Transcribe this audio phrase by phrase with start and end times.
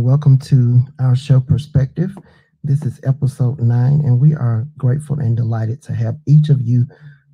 [0.00, 2.16] Welcome to our show Perspective.
[2.64, 6.86] This is episode nine, and we are grateful and delighted to have each of you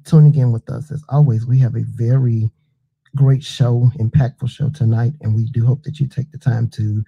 [0.05, 0.91] tuning in with us.
[0.91, 2.51] As always, we have a very
[3.15, 7.05] great show, impactful show tonight, and we do hope that you take the time to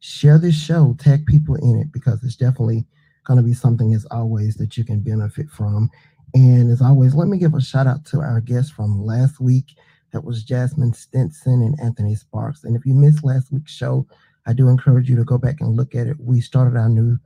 [0.00, 2.84] share this show, tag people in it, because it's definitely
[3.26, 5.88] going to be something, as always, that you can benefit from.
[6.34, 9.66] And as always, let me give a shout out to our guests from last week.
[10.12, 12.64] That was Jasmine Stinson and Anthony Sparks.
[12.64, 14.04] And if you missed last week's show,
[14.46, 16.16] I do encourage you to go back and look at it.
[16.20, 17.18] We started our new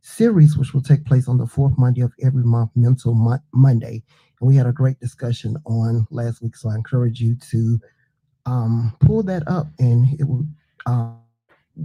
[0.00, 4.02] series, which will take place on the fourth Monday of every month, Mental Mo- Monday.
[4.40, 6.56] And we had a great discussion on last week.
[6.56, 7.80] So I encourage you to
[8.46, 10.46] um, pull that up and it will
[10.86, 11.12] uh,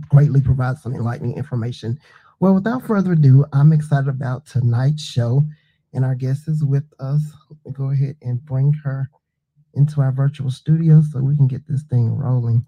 [0.10, 2.00] greatly provide some enlightening information.
[2.40, 5.44] Well, without further ado, I'm excited about tonight's show.
[5.94, 7.22] And our guest is with us.
[7.72, 9.10] Go ahead and bring her
[9.76, 12.66] into our virtual studio so we can get this thing rolling.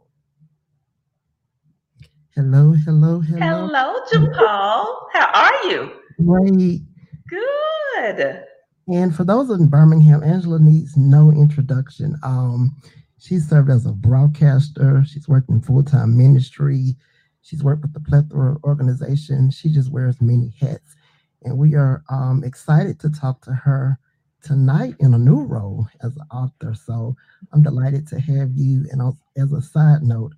[2.36, 3.40] Hello, hello, hello.
[3.40, 5.08] Hello, JaPaul.
[5.14, 5.90] How are you?
[6.26, 6.82] Great.
[7.30, 8.44] Good.
[8.90, 12.18] And for those in Birmingham, Angela needs no introduction.
[12.24, 12.76] Um,
[13.20, 15.02] she served as a broadcaster.
[15.08, 16.98] She's worked in full-time ministry.
[17.42, 19.50] She's worked with the plethora organization.
[19.50, 20.98] She just wears many hats.
[21.44, 23.98] And we are um, excited to talk to her
[24.44, 26.76] tonight in a new role as an author.
[26.76, 27.16] So
[27.54, 28.86] I'm delighted to have you.
[28.92, 30.34] And as a side note,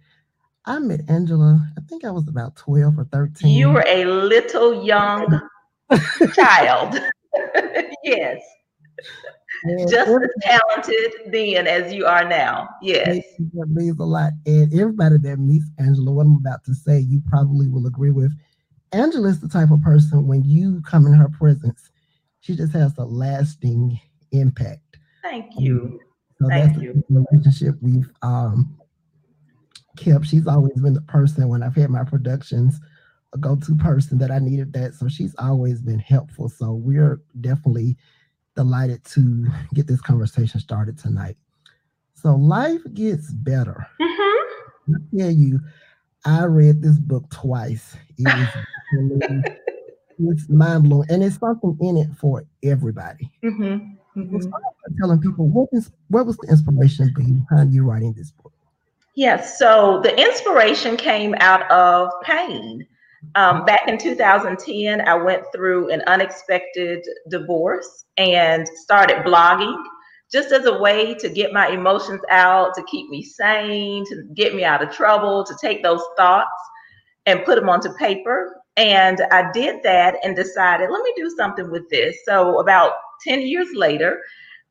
[0.67, 3.49] I met Angela, I think I was about 12 or 13.
[3.49, 5.39] You were a little young
[6.35, 6.99] child.
[8.03, 8.41] yes.
[9.89, 12.67] Just as talented then as you are now.
[12.81, 13.23] Yes.
[13.53, 14.33] That means a lot.
[14.45, 18.33] And everybody that meets Angela, what I'm about to say, you probably will agree with.
[18.91, 21.89] Angela is the type of person when you come in her presence,
[22.41, 23.99] she just has a lasting
[24.33, 24.97] impact.
[25.23, 26.01] Thank you.
[26.41, 27.03] So Thank that's you.
[27.09, 28.77] the relationship we've um,
[29.97, 30.27] kept.
[30.27, 32.79] She's always been the person when I've had my productions,
[33.33, 34.93] a go-to person that I needed that.
[34.93, 36.49] So she's always been helpful.
[36.49, 37.97] So we're definitely
[38.55, 41.37] delighted to get this conversation started tonight.
[42.13, 43.87] So life gets better.
[44.01, 44.93] Mm-hmm.
[44.95, 45.59] I tell you,
[46.25, 47.95] I read this book twice.
[48.17, 49.43] It was
[50.19, 53.31] it's mind blowing, and it's something in it for everybody.
[53.43, 53.93] Mm-hmm.
[54.19, 54.49] Mm-hmm.
[54.99, 58.51] telling people what is what was the inspiration behind you writing this book?
[59.17, 62.85] Yes, so the inspiration came out of pain.
[63.33, 69.75] Um, back in 2010, I went through an unexpected divorce and started blogging
[70.31, 74.53] just as a way to get my emotions out, to keep me sane, to get
[74.53, 76.51] me out of trouble, to take those thoughts
[77.25, 78.61] and put them onto paper.
[78.75, 82.15] And I did that and decided, let me do something with this.
[82.23, 82.91] So, about
[83.27, 84.21] 10 years later,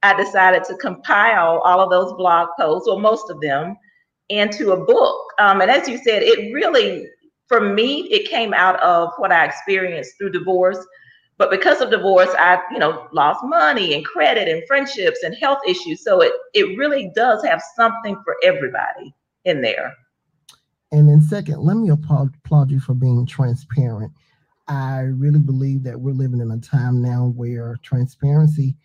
[0.05, 3.77] I decided to compile all of those blog posts, or most of them,
[4.29, 5.33] into a book.
[5.39, 7.09] Um, and as you said, it really,
[7.49, 10.79] for me, it came out of what I experienced through divorce.
[11.39, 15.59] But because of divorce, I, you know, lost money and credit and friendships and health
[15.67, 16.03] issues.
[16.03, 19.15] So it it really does have something for everybody
[19.45, 19.93] in there.
[20.93, 24.13] And then second, let me applaud, applaud you for being transparent.
[24.69, 28.77] I really believe that we're living in a time now where transparency,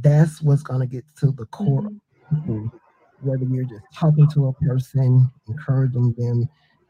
[0.00, 1.90] that's what's going to get to the core
[2.32, 2.66] mm-hmm.
[3.20, 6.48] Whether you're just talking to a person, encouraging them,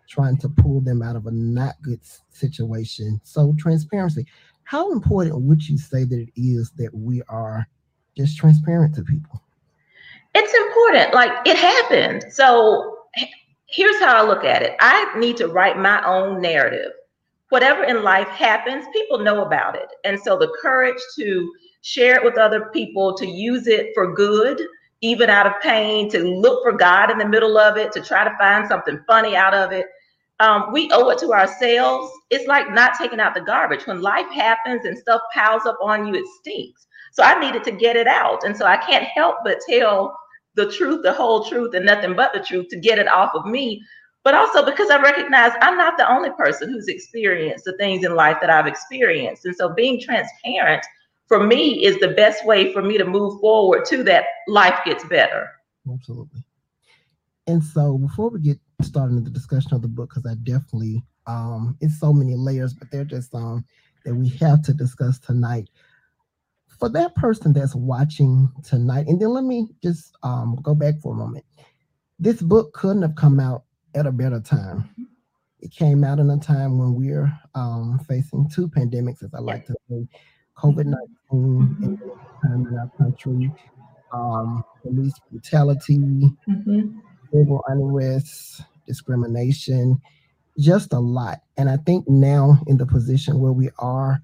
[0.09, 2.01] trying to pull them out of a not good
[2.31, 3.21] situation.
[3.25, 4.27] So, transparency.
[4.65, 7.67] How important would you say that it is that we are
[8.17, 9.43] just transparent to people?
[10.35, 11.15] It's important.
[11.15, 12.25] Like it happened.
[12.33, 12.99] So,
[13.67, 16.93] here's how I look at it I need to write my own narrative.
[17.51, 19.89] Whatever in life happens, people know about it.
[20.05, 21.53] And so, the courage to
[21.83, 24.61] share it with other people, to use it for good,
[25.01, 28.25] even out of pain, to look for God in the middle of it, to try
[28.25, 29.87] to find something funny out of it.
[30.41, 32.13] Um, we owe it to ourselves.
[32.31, 33.87] It's like not taking out the garbage.
[33.87, 36.87] When life happens and stuff piles up on you, it stinks.
[37.13, 38.45] So I needed to get it out.
[38.45, 40.17] And so I can't help but tell
[40.55, 43.47] the truth, the whole truth, and nothing but the truth to get it off of
[43.47, 43.83] me.
[44.25, 48.15] But also because I recognize I'm not the only person who's experienced the things in
[48.15, 49.45] life that I've experienced.
[49.45, 50.85] And so being transparent
[51.29, 55.05] for me is the best way for me to move forward to that life gets
[55.05, 55.51] better.
[55.93, 56.43] Absolutely.
[57.47, 61.05] And so before we get started in the discussion of the book, because I definitely
[61.27, 63.65] um it's so many layers, but they're just um
[64.05, 65.69] that we have to discuss tonight.
[66.79, 71.13] For that person that's watching tonight, and then let me just um go back for
[71.13, 71.45] a moment.
[72.19, 73.65] This book couldn't have come out
[73.95, 74.89] at a better time.
[75.61, 79.67] It came out in a time when we're um, facing two pandemics, as I like
[79.67, 80.07] to say
[80.57, 81.18] COVID 19 mm-hmm.
[81.33, 81.99] In
[82.79, 83.53] our country,
[84.13, 86.99] um, police brutality, mm-hmm.
[87.33, 90.01] civil unrest, discrimination.
[90.59, 91.41] just a lot.
[91.57, 94.21] And I think now in the position where we are,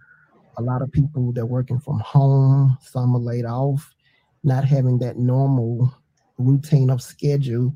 [0.56, 3.94] a lot of people they're working from home, some are laid off,
[4.42, 5.94] not having that normal
[6.38, 7.74] routine of schedule.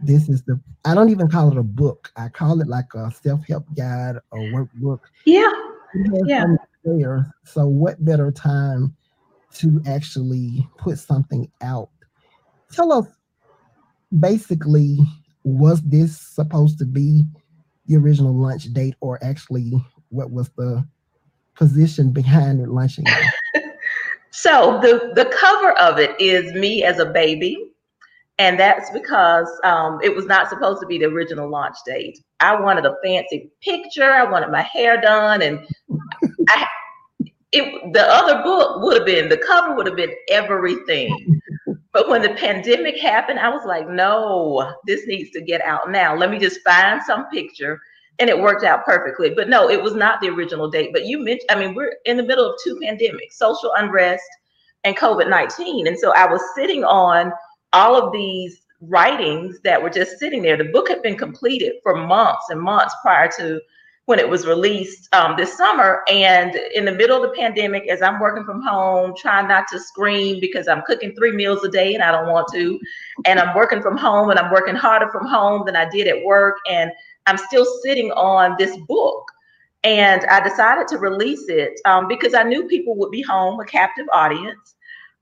[0.00, 2.12] This is the I don't even call it a book.
[2.16, 5.00] I call it like a self-help guide or workbook.
[5.24, 5.50] Yeah.
[6.26, 6.46] Yeah.
[6.86, 7.34] There.
[7.44, 8.96] So what better time
[9.54, 11.90] to actually put something out?
[12.72, 13.06] Tell us
[14.20, 14.98] basically
[15.42, 17.24] was this supposed to be
[17.86, 19.72] the original lunch date or actually
[20.10, 20.86] what was the
[21.56, 23.04] position behind it lunching?
[24.30, 27.58] so the the cover of it is me as a baby
[28.38, 32.18] and that's because um, it was not supposed to be the original launch date.
[32.40, 34.12] I wanted a fancy picture.
[34.12, 35.66] I wanted my hair done, and
[36.48, 36.66] I,
[37.52, 41.40] it, the other book would have been the cover would have been everything.
[41.96, 46.14] But when the pandemic happened, I was like, no, this needs to get out now.
[46.14, 47.80] Let me just find some picture.
[48.18, 49.30] And it worked out perfectly.
[49.30, 50.90] But no, it was not the original date.
[50.92, 54.28] But you mentioned, I mean, we're in the middle of two pandemics social unrest
[54.84, 55.86] and COVID 19.
[55.86, 57.32] And so I was sitting on
[57.72, 60.58] all of these writings that were just sitting there.
[60.58, 63.58] The book had been completed for months and months prior to
[64.06, 66.02] when it was released um, this summer.
[66.08, 69.80] And in the middle of the pandemic, as I'm working from home, trying not to
[69.80, 72.78] scream because I'm cooking three meals a day and I don't want to,
[73.24, 76.24] and I'm working from home and I'm working harder from home than I did at
[76.24, 76.90] work, and
[77.26, 79.24] I'm still sitting on this book.
[79.82, 83.64] And I decided to release it um, because I knew people would be home, a
[83.64, 84.74] captive audience.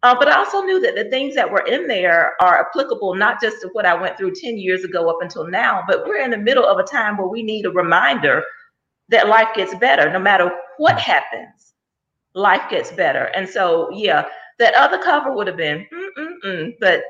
[0.02, 3.40] Uh, but I also knew that the things that were in there are applicable not
[3.40, 6.31] just to what I went through 10 years ago up until now, but we're in
[6.31, 8.44] the middle of a time where we need a reminder
[9.09, 11.75] that life gets better no matter what happens.
[12.35, 13.27] Life gets better.
[13.37, 14.27] And so, yeah,
[14.59, 15.87] that other cover would have been,
[16.81, 17.03] but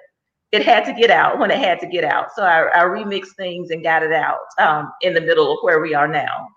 [0.52, 2.28] it had to get out when it had to get out.
[2.34, 5.80] So I, I remixed things and got it out um, in the middle of where
[5.80, 6.48] we are now.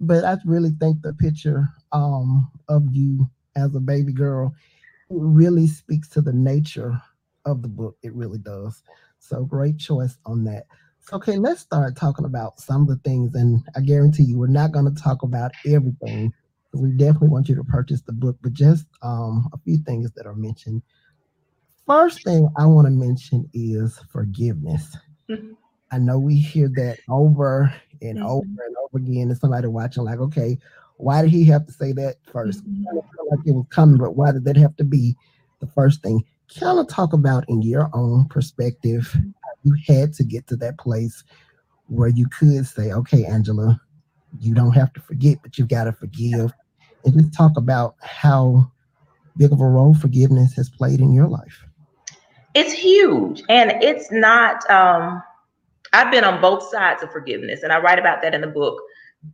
[0.00, 4.54] But I really think the picture um, of you as a baby girl
[5.08, 7.00] really speaks to the nature
[7.44, 7.96] of the book.
[8.02, 8.82] It really does.
[9.18, 10.66] So great choice on that.
[11.12, 14.72] Okay, let's start talking about some of the things, and I guarantee you, we're not
[14.72, 16.32] going to talk about everything.
[16.72, 20.26] We definitely want you to purchase the book, but just um, a few things that
[20.26, 20.82] are mentioned.
[21.86, 24.96] First thing I want to mention is forgiveness.
[25.30, 25.52] Mm-hmm.
[25.92, 27.72] I know we hear that over
[28.02, 28.26] and mm-hmm.
[28.26, 30.58] over and over again, and somebody watching, like, okay,
[30.96, 32.96] why did he have to say that 1st mm-hmm.
[33.30, 35.14] like it was coming, but why did that have to be
[35.60, 36.24] the first thing?
[36.58, 39.16] Kind of talk about in your own perspective,
[39.62, 41.24] you had to get to that place
[41.88, 43.80] where you could say, okay, Angela,
[44.38, 46.52] you don't have to forget, but you've got to forgive.
[47.04, 48.70] And just talk about how
[49.36, 51.64] big of a role forgiveness has played in your life.
[52.54, 53.42] It's huge.
[53.48, 55.22] And it's not, um,
[55.92, 58.80] I've been on both sides of forgiveness, and I write about that in the book.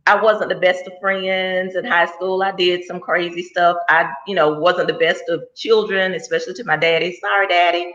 [0.07, 2.41] I wasn't the best of friends in high school.
[2.43, 3.77] I did some crazy stuff.
[3.89, 7.17] I, you know, wasn't the best of children, especially to my daddy.
[7.19, 7.93] Sorry, daddy.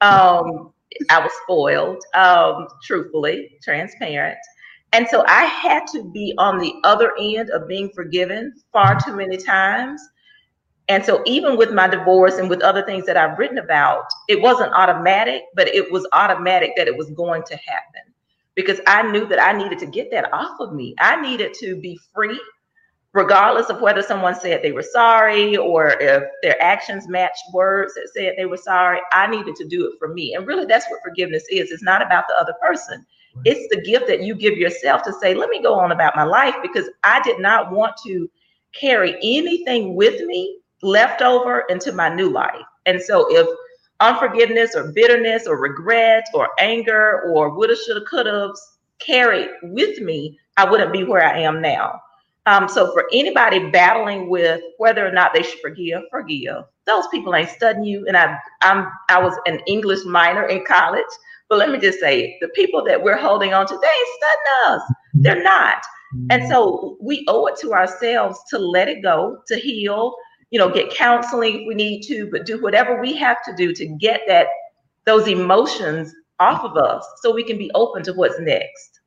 [0.00, 0.72] Um,
[1.10, 4.38] I was spoiled, um, truthfully, transparent.
[4.92, 9.14] And so I had to be on the other end of being forgiven far too
[9.14, 10.02] many times.
[10.88, 14.42] And so even with my divorce and with other things that I've written about, it
[14.42, 18.12] wasn't automatic, but it was automatic that it was going to happen
[18.56, 20.94] because I knew that I needed to get that off of me.
[20.98, 22.40] I needed to be free,
[23.12, 28.08] regardless of whether someone said they were sorry or if their actions matched words that
[28.14, 29.00] said they were sorry.
[29.12, 30.34] I needed to do it for me.
[30.34, 31.70] And really, that's what forgiveness is.
[31.70, 33.04] It's not about the other person.
[33.44, 36.24] It's the gift that you give yourself to say, let me go on about my
[36.24, 38.28] life because I did not want to
[38.72, 42.62] carry anything with me left over into my new life.
[42.86, 43.46] And so if
[44.00, 48.52] unforgiveness or bitterness or regret or anger or woulda, shoulda, coulda
[48.98, 52.00] carried with me, I wouldn't be where I am now.
[52.50, 56.64] Um, so for anybody battling with whether or not they should forgive, forgive.
[56.84, 58.04] Those people ain't studying you.
[58.08, 61.04] And I, I'm, I was an English minor in college,
[61.48, 64.08] but let me just say, it, the people that we're holding on to, they ain't
[64.18, 64.92] studying us.
[65.14, 65.76] They're not.
[66.30, 70.16] And so we owe it to ourselves to let it go, to heal,
[70.50, 73.72] you know, get counseling if we need to, but do whatever we have to do
[73.74, 74.48] to get that
[75.04, 79.00] those emotions off of us so we can be open to what's next.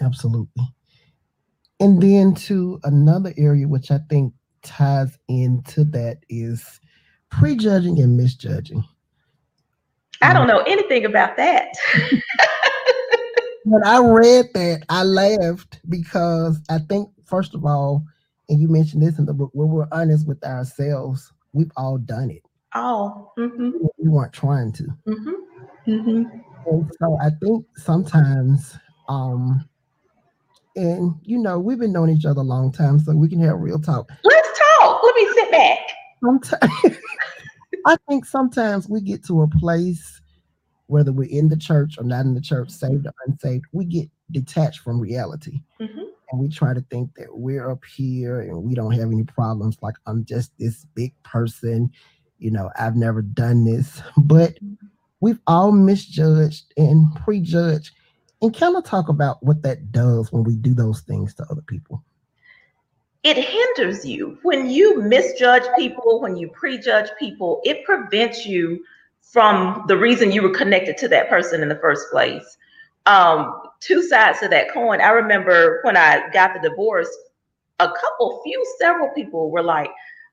[0.00, 0.72] Absolutely.
[1.80, 4.32] And then to another area which I think
[4.62, 6.80] ties into that is
[7.30, 8.84] prejudging and misjudging.
[10.22, 11.68] I don't know anything about that.
[13.64, 18.04] when I read that, I laughed because I think, first of all,
[18.48, 22.30] and you mentioned this in the book, when we're honest with ourselves, we've all done
[22.30, 22.42] it.
[22.74, 23.70] Oh, mm-hmm.
[23.98, 24.84] we weren't trying to.
[25.06, 25.90] Mm-hmm.
[25.90, 26.22] Mm-hmm.
[26.66, 28.76] And so I think sometimes
[29.08, 29.67] um,
[30.78, 33.58] And you know, we've been knowing each other a long time, so we can have
[33.58, 34.12] real talk.
[34.22, 35.02] Let's talk.
[35.02, 35.78] Let me sit back.
[36.24, 36.96] Sometimes,
[37.86, 40.20] I think sometimes we get to a place,
[40.86, 44.08] whether we're in the church or not in the church, saved or unsaved, we get
[44.30, 45.60] detached from reality.
[45.80, 46.04] Mhm.
[46.30, 49.78] And we try to think that we're up here and we don't have any problems.
[49.82, 51.90] Like I'm just this big person,
[52.38, 54.00] you know, I've never done this.
[54.16, 54.58] But
[55.20, 57.94] we've all misjudged and prejudged
[58.40, 61.62] and kind of talk about what that does when we do those things to other
[61.62, 62.04] people.
[63.24, 67.60] It hinders you when you misjudge people, when you prejudge people.
[67.64, 68.84] It prevents you
[69.20, 72.56] from the reason you were connected to that person in the first place.
[73.06, 75.00] Um, two sides to that coin.
[75.00, 77.10] I remember when I got the divorce,
[77.80, 79.90] a couple, few, several people were like,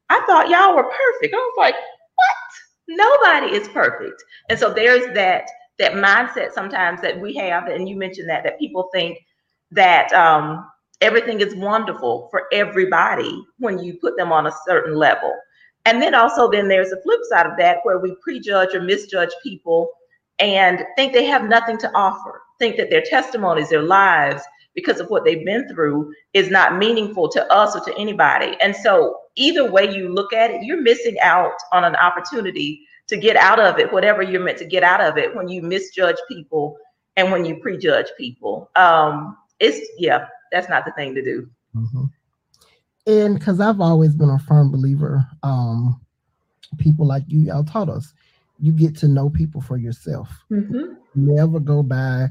[0.10, 2.98] "I thought y'all were perfect." I was like, "What?
[2.98, 7.98] Nobody is perfect." And so there's that that mindset sometimes that we have, and you
[7.98, 9.20] mentioned that that people think
[9.72, 10.66] that um,
[11.02, 15.34] everything is wonderful for everybody when you put them on a certain level.
[15.86, 19.30] And then also then there's a flip side of that where we prejudge or misjudge
[19.44, 19.90] people
[20.40, 24.42] and think they have nothing to offer, think that their testimonies, their lives,
[24.74, 28.58] because of what they've been through, is not meaningful to us or to anybody.
[28.62, 33.18] And so either way you look at it, you're missing out on an opportunity to
[33.18, 36.18] get out of it, whatever you're meant to get out of it when you misjudge
[36.28, 36.78] people
[37.18, 38.70] and when you prejudge people.
[38.76, 41.50] Um, it's yeah, that's not the thing to do.
[41.76, 42.10] Mhm.
[43.08, 46.02] And because I've always been a firm believer, um,
[46.80, 48.14] people like you, y'all taught us,
[48.60, 50.30] you get to know people for yourself.
[50.52, 50.94] Mm-hmm.
[51.16, 52.30] Never go by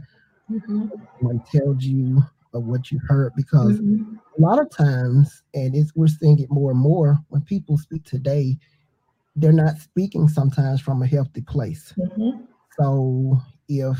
[0.50, 0.88] Mm-hmm.
[1.18, 4.16] someone tells you of what you heard because Mm-hmm.
[4.36, 8.04] a lot of times, and it's we're seeing it more and more when people speak
[8.04, 8.58] today,
[9.36, 11.92] they're not speaking sometimes from a healthy place.
[11.98, 12.44] Mm-hmm.
[12.78, 13.98] So if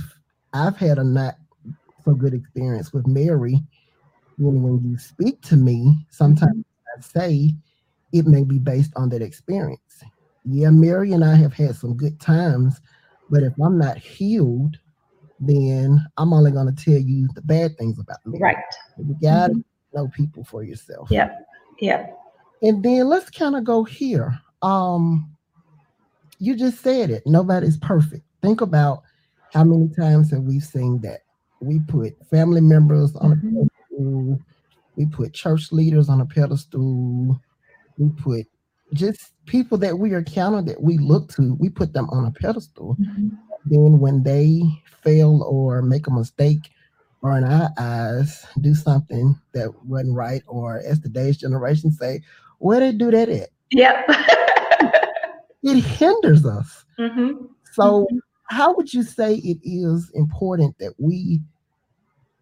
[0.53, 1.37] I've had a not
[2.05, 3.61] so good experience with Mary,
[4.39, 6.65] when when you speak to me, sometimes
[6.97, 7.55] I say
[8.13, 10.03] it may be based on that experience.
[10.45, 12.81] Yeah, Mary and I have had some good times,
[13.31, 14.77] but if I'm not healed,
[15.41, 18.39] then I'm only going to tell you the bad things about me.
[18.41, 18.57] Right.
[18.99, 19.65] You got to
[19.95, 21.11] know people for yourself.
[21.11, 21.35] Yeah.
[21.81, 22.07] Yeah.
[22.63, 24.39] And then let's kind of go here.
[24.65, 25.31] Um,
[26.39, 27.23] you just said it.
[27.27, 28.25] Nobody's perfect.
[28.43, 29.03] Think about
[29.53, 31.21] how many times have we seen that?
[31.61, 33.69] We put family members on a Mhm.
[33.91, 34.41] pedestal.
[34.97, 37.41] We put church leaders on a pedestal.
[37.99, 38.47] We put
[38.95, 41.55] just people that we are counting that we look to.
[41.55, 42.97] We put them on a pedestal.
[43.67, 44.63] Then when they
[45.03, 46.71] fail or make a mistake,
[47.23, 52.21] or in our eyes do something that wasn't right, or as today's generation say,
[52.59, 53.51] where they do that at?
[53.71, 54.09] Yep.
[55.65, 56.85] It hinders us.
[56.99, 57.47] mm-hmm.
[57.73, 58.07] So,
[58.51, 61.41] how would you say it is important that we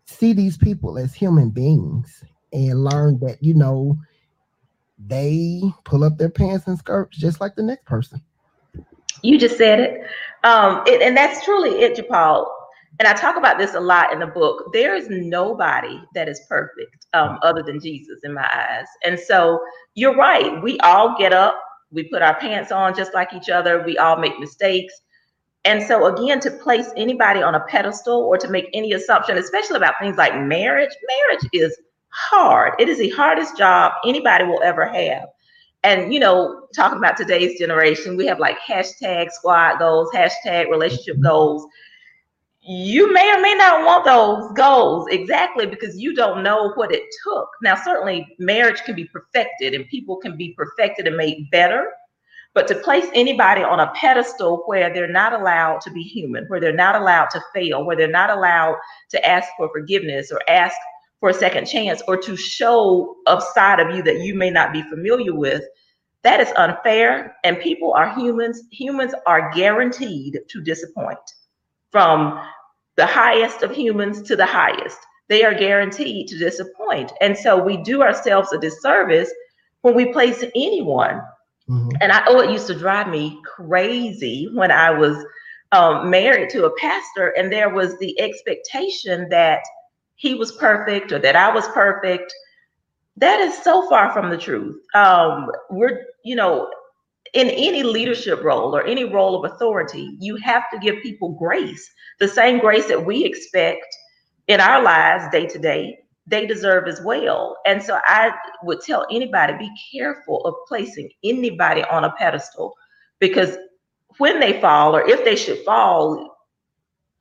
[0.06, 3.96] see these people as human beings and learn that, you know,
[5.06, 8.20] they pull up their pants and skirts just like the next person?
[9.22, 10.02] You just said it.
[10.44, 12.46] Um, it, and that's truly it, JaPaul.
[12.98, 14.72] And I talk about this a lot in the book.
[14.72, 18.86] There is nobody that is perfect um, other than Jesus in my eyes.
[19.04, 19.60] And so
[19.94, 20.62] you're right.
[20.62, 21.60] We all get up,
[21.92, 24.94] we put our pants on just like each other, we all make mistakes.
[25.64, 29.76] And so, again, to place anybody on a pedestal or to make any assumption, especially
[29.76, 31.76] about things like marriage, marriage is
[32.08, 32.74] hard.
[32.80, 35.28] It is the hardest job anybody will ever have.
[35.84, 41.20] And, you know, talking about today's generation, we have like hashtag squad goals, hashtag relationship
[41.20, 41.66] goals.
[42.64, 47.02] You may or may not want those goals exactly because you don't know what it
[47.24, 47.48] took.
[47.60, 51.90] Now, certainly, marriage can be perfected and people can be perfected and made better.
[52.54, 56.60] But to place anybody on a pedestal where they're not allowed to be human, where
[56.60, 58.76] they're not allowed to fail, where they're not allowed
[59.08, 60.76] to ask for forgiveness or ask
[61.18, 64.72] for a second chance or to show a side of you that you may not
[64.72, 65.64] be familiar with,
[66.22, 67.34] that is unfair.
[67.42, 68.62] And people are humans.
[68.70, 71.18] Humans are guaranteed to disappoint
[71.92, 72.40] from
[72.96, 74.98] the highest of humans to the highest.
[75.28, 77.12] They are guaranteed to disappoint.
[77.20, 79.32] And so we do ourselves a disservice
[79.82, 81.22] when we place anyone
[81.68, 81.90] Mhm.
[82.00, 85.24] and I oh, it used to drive me crazy when I was
[85.72, 89.60] um, married to a pastor, and there was the expectation that
[90.16, 92.32] he was perfect or that I was perfect.
[93.16, 94.76] That is so far from the truth.
[94.94, 96.70] Um, we're, you know,
[97.32, 101.90] in any leadership role or any role of authority, you have to give people grace,
[102.20, 103.86] the same grace that we expect
[104.48, 105.96] in our lives day to day
[106.26, 107.56] they deserve as well.
[107.66, 112.74] And so I would tell anybody be careful of placing anybody on a pedestal
[113.18, 113.56] because
[114.18, 116.36] when they fall or if they should fall,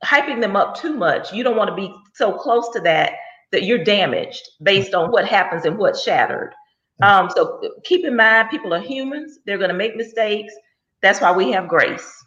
[0.04, 3.14] hyping them up too much, you don't want to be so close to that
[3.50, 6.54] that you're damaged based on what happens and what's shattered.
[7.00, 9.38] Um, so keep in mind, people are humans.
[9.46, 10.52] They're going to make mistakes.
[11.00, 12.24] That's why we have grace.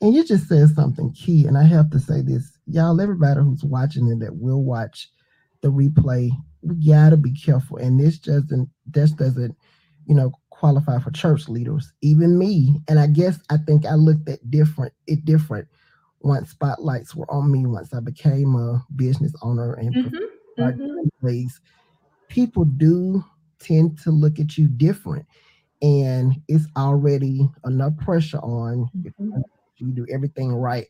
[0.00, 3.00] And you just said something key, and I have to say this, y'all.
[3.00, 5.08] Everybody who's watching and that will watch
[5.62, 7.78] the replay, we gotta be careful.
[7.78, 9.56] And this doesn't, this doesn't,
[10.06, 11.90] you know, qualify for church leaders.
[12.02, 15.68] Even me, and I guess I think I looked at different, it different
[16.20, 17.64] once spotlights were on me.
[17.64, 21.46] Once I became a business owner and mm-hmm, mm-hmm.
[22.28, 23.24] People do
[23.58, 25.26] tend to look at you different
[25.82, 29.40] and it's already enough pressure on mm-hmm
[29.78, 30.86] you do everything right.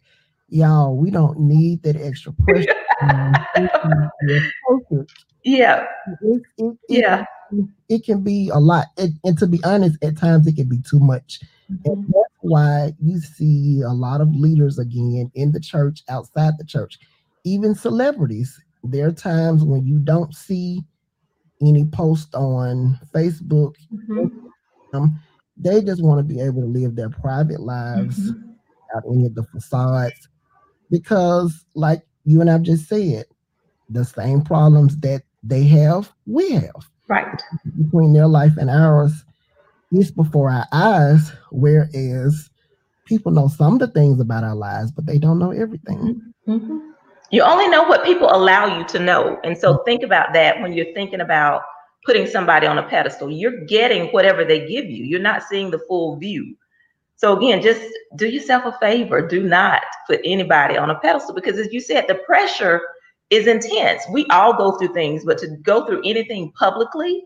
[0.49, 2.75] Y'all, we don't need that extra pressure.
[5.45, 5.87] yeah.
[6.23, 7.25] It, it, yeah.
[7.53, 8.87] It, it, can be a lot.
[8.97, 11.41] and to be honest, at times it can be too much.
[11.73, 11.91] Mm-hmm.
[11.91, 16.65] And that's why you see a lot of leaders again in the church, outside the
[16.65, 16.99] church,
[17.45, 18.61] even celebrities.
[18.83, 20.83] There are times when you don't see
[21.63, 23.75] any post on Facebook.
[23.93, 24.97] Mm-hmm.
[24.97, 25.21] Um,
[25.57, 28.51] they just want to be able to live their private lives mm-hmm
[28.95, 30.29] out any of the facades
[30.91, 33.25] because, like you and I've just said,
[33.89, 36.89] the same problems that they have, we have.
[37.09, 37.41] Right.
[37.83, 39.25] Between their life and ours
[39.93, 42.51] is before our eyes, whereas
[43.05, 46.33] people know some of the things about our lives, but they don't know everything.
[46.49, 46.79] Mm-hmm.
[47.31, 49.41] You only know what people allow you to know.
[49.45, 51.63] And so think about that when you're thinking about
[52.05, 53.31] putting somebody on a pedestal.
[53.31, 56.55] You're getting whatever they give you, you're not seeing the full view.
[57.17, 57.83] So again, just
[58.17, 59.27] do yourself a favor.
[59.27, 62.83] Do not put anybody on a pedestal because as you said, the pressure
[63.31, 64.03] is intense.
[64.11, 67.25] We all go through things, but to go through anything publicly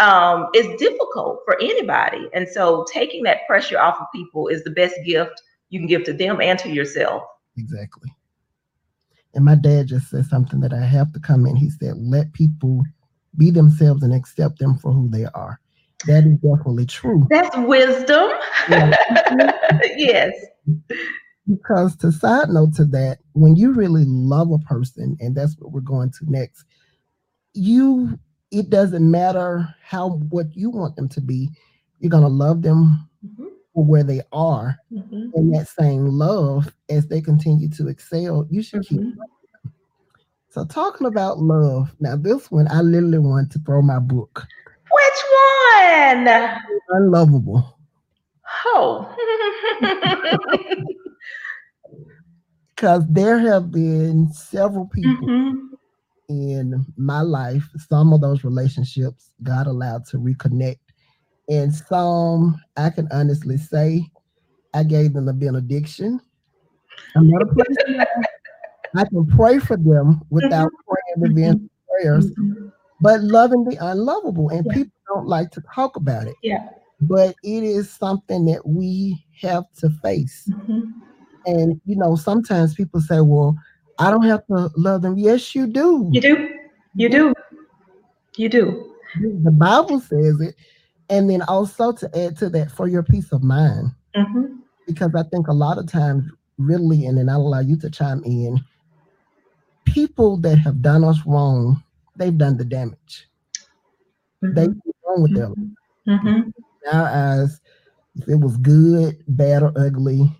[0.00, 2.28] um, is difficult for anybody.
[2.32, 6.04] And so taking that pressure off of people is the best gift you can give
[6.04, 7.22] to them and to yourself.
[7.58, 8.10] Exactly.
[9.36, 11.56] And my dad just said something that I have to come in.
[11.56, 12.82] He said, let people
[13.36, 15.60] be themselves and accept them for who they are.
[16.06, 17.26] That is definitely true.
[17.28, 18.30] That's wisdom.
[18.70, 18.96] Yeah.
[19.96, 20.32] yes.
[21.46, 25.70] Because to side note to that, when you really love a person, and that's what
[25.70, 26.64] we're going to next,
[27.52, 28.18] you
[28.50, 31.50] it doesn't matter how what you want them to be,
[31.98, 33.48] you're gonna love them mm-hmm.
[33.76, 34.76] For where they are.
[34.90, 35.28] Mm-hmm.
[35.34, 39.10] And that same love as they continue to excel, you should mm-hmm.
[39.10, 39.14] keep
[40.48, 44.46] so talking about love, now this one I literally want to throw my book.
[44.90, 46.26] Which one?
[46.88, 47.78] Unlovable.
[48.64, 49.14] Oh.
[52.74, 55.74] Because there have been several people mm-hmm.
[56.28, 60.80] in my life, some of those relationships got allowed to reconnect.
[61.48, 64.04] And some, I can honestly say,
[64.74, 66.20] I gave them a benediction.
[67.14, 68.04] I'm not a person
[68.96, 71.22] I can pray for them without mm-hmm.
[71.22, 71.66] praying the mm-hmm.
[71.88, 72.30] prayers.
[72.32, 72.68] Mm-hmm
[73.00, 74.50] but loving the unlovable.
[74.50, 74.74] And yeah.
[74.74, 76.36] people don't like to talk about it.
[76.42, 76.68] Yeah.
[77.00, 80.48] But it is something that we have to face.
[80.50, 80.90] Mm-hmm.
[81.46, 83.56] And, you know, sometimes people say, well,
[83.98, 85.16] I don't have to love them.
[85.18, 86.08] Yes, you do.
[86.12, 86.48] You do.
[86.94, 87.34] You do.
[88.36, 88.92] You do.
[89.44, 90.54] The Bible says it.
[91.08, 93.92] And then also to add to that for your peace of mind.
[94.16, 94.56] Mm-hmm.
[94.86, 96.24] Because I think a lot of times,
[96.58, 98.60] really, and then I'll allow you to chime in,
[99.84, 101.82] people that have done us wrong
[102.18, 103.28] they've done the damage.
[104.42, 104.54] Mm-hmm.
[104.54, 105.76] They've wrong with them.
[106.08, 106.50] Mm-hmm.
[106.90, 107.60] Now, as
[108.16, 110.30] if it was good, bad, or ugly,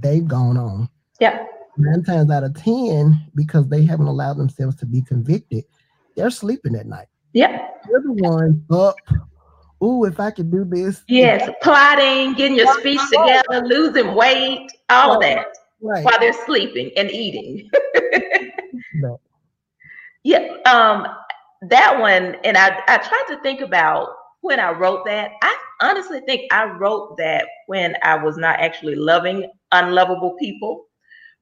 [0.00, 0.88] they've gone on.
[1.20, 1.44] Yeah.
[1.76, 5.64] Nine times out of ten, because they haven't allowed themselves to be convicted,
[6.16, 7.06] they're sleeping at night.
[7.32, 7.68] Yeah.
[7.88, 8.96] They're the ones up.
[9.82, 11.02] Ooh, if I could do this.
[11.08, 15.36] Yes, plotting, getting your speech together, losing weight, all right.
[15.36, 15.46] that.
[15.82, 16.04] Right.
[16.04, 17.70] While they're sleeping and eating.
[20.22, 21.06] Yeah, um,
[21.62, 24.08] that one, and I, I tried to think about
[24.42, 25.32] when I wrote that.
[25.42, 30.86] I honestly think I wrote that when I was not actually loving unlovable people,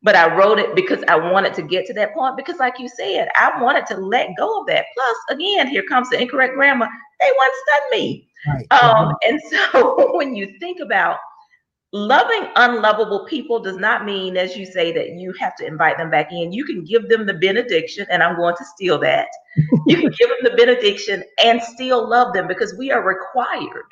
[0.02, 2.36] but I wrote it because I wanted to get to that point.
[2.36, 4.86] Because, like you said, I wanted to let go of that.
[4.94, 6.88] Plus, again, here comes the incorrect grammar.
[7.20, 8.28] They once done me.
[8.46, 8.82] Right.
[8.82, 11.18] Um, and so when you think about
[11.92, 16.10] loving unlovable people does not mean, as you say, that you have to invite them
[16.10, 16.52] back in.
[16.52, 19.28] You can give them the benediction, and I'm going to steal that.
[19.86, 23.86] you can give them the benediction and still love them because we are required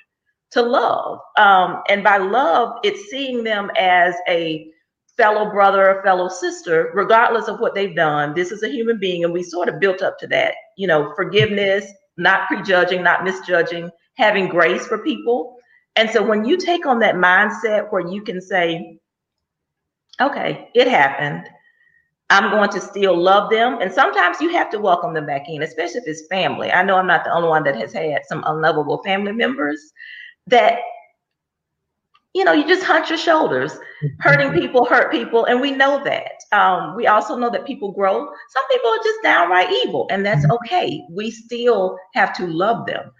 [0.53, 1.19] to love.
[1.37, 4.71] Um, and by love, it's seeing them as a
[5.17, 8.35] fellow brother or fellow sister, regardless of what they've done.
[8.35, 10.55] This is a human being, and we sort of built up to that.
[10.77, 15.57] You know, forgiveness, not prejudging, not misjudging, having grace for people
[15.97, 18.99] and so when you take on that mindset where you can say,
[20.21, 21.49] okay, it happened.
[22.29, 23.79] I'm going to still love them.
[23.81, 26.71] And sometimes you have to welcome them back in, especially if it's family.
[26.71, 29.81] I know I'm not the only one that has had some unlovable family members
[30.49, 30.81] that,
[32.37, 33.79] you know, you just hunch your shoulders.
[34.21, 35.47] Hurting people hurt people.
[35.47, 36.33] And we know that.
[36.53, 38.29] Um, we also know that people grow.
[38.51, 41.03] Some people are just downright evil, and that's okay.
[41.11, 43.11] We still have to love them.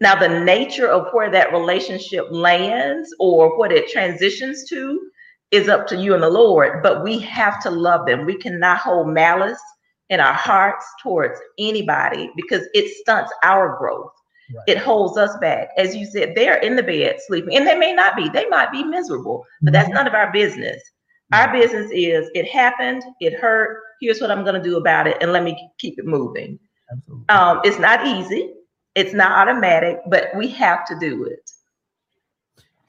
[0.00, 5.08] Now, the nature of where that relationship lands or what it transitions to
[5.52, 8.26] is up to you and the Lord, but we have to love them.
[8.26, 9.62] We cannot hold malice
[10.10, 14.10] in our hearts towards anybody because it stunts our growth.
[14.54, 14.64] Right.
[14.66, 15.70] It holds us back.
[15.76, 18.70] As you said, they're in the bed sleeping, and they may not be, they might
[18.70, 19.94] be miserable, but that's mm-hmm.
[19.94, 20.82] none of our business.
[21.32, 23.80] Our business is it happened, it hurt.
[24.00, 26.58] Here's what I'm going to do about it, and let me keep it moving.
[27.28, 28.52] Um, it's not easy,
[28.94, 31.50] it's not automatic, but we have to do it.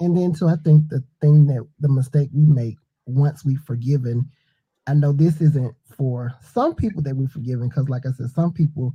[0.01, 4.29] And then, so I think the thing that the mistake we make once we've forgiven,
[4.87, 8.51] I know this isn't for some people that we've forgiven, because like I said, some
[8.51, 8.93] people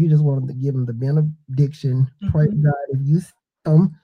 [0.00, 2.10] you just want to give them the benediction.
[2.22, 2.30] Mm-hmm.
[2.30, 3.32] Pray God if you see
[3.64, 3.94] them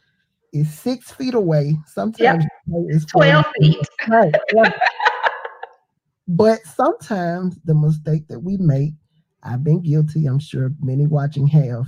[0.53, 1.77] is six feet away.
[1.87, 2.87] Sometimes yep.
[2.89, 3.89] it's 12 feet.
[4.09, 4.75] Right, right.
[6.29, 8.93] but sometimes the mistake that we make,
[9.43, 11.87] I've been guilty, I'm sure many watching have,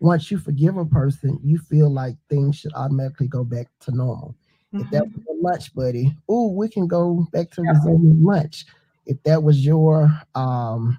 [0.00, 4.34] once you forgive a person, you feel like things should automatically go back to normal.
[4.74, 4.84] Mm-hmm.
[4.84, 5.18] If that mm-hmm.
[5.18, 7.72] was a lunch buddy, oh, we can go back to yeah.
[7.86, 8.66] lunch.
[9.06, 10.98] If that was your um,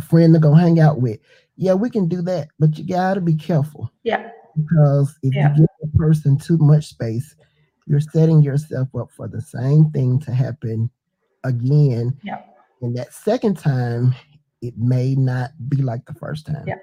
[0.00, 1.20] friend to go hang out with,
[1.56, 2.48] yeah, we can do that.
[2.58, 3.90] But you got to be careful.
[4.02, 4.30] Yeah.
[4.56, 5.54] Because if yeah.
[5.54, 7.34] you give a person too much space,
[7.86, 10.90] you're setting yourself up for the same thing to happen
[11.44, 12.18] again.
[12.22, 12.42] Yeah.
[12.80, 14.14] And that second time,
[14.60, 16.64] it may not be like the first time.
[16.66, 16.76] Yeah.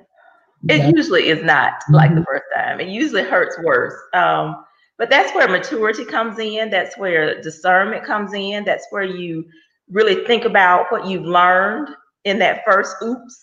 [0.67, 2.23] It usually is not like the mm-hmm.
[2.25, 2.81] first time.
[2.81, 3.95] It usually hurts worse.
[4.13, 4.63] Um,
[4.97, 6.69] but that's where maturity comes in.
[6.69, 8.65] That's where discernment comes in.
[8.65, 9.45] That's where you
[9.89, 11.89] really think about what you've learned
[12.25, 13.41] in that first oops.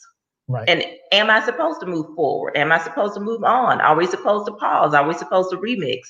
[0.48, 0.68] Right.
[0.68, 2.56] And am I supposed to move forward?
[2.56, 3.80] Am I supposed to move on?
[3.80, 4.94] Are we supposed to pause?
[4.94, 6.00] Are we supposed to remix?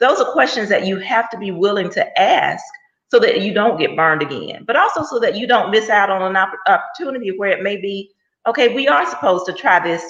[0.00, 2.64] Those are questions that you have to be willing to ask
[3.10, 6.10] so that you don't get burned again, but also so that you don't miss out
[6.10, 8.10] on an opportunity where it may be
[8.46, 10.02] okay, we are supposed to try this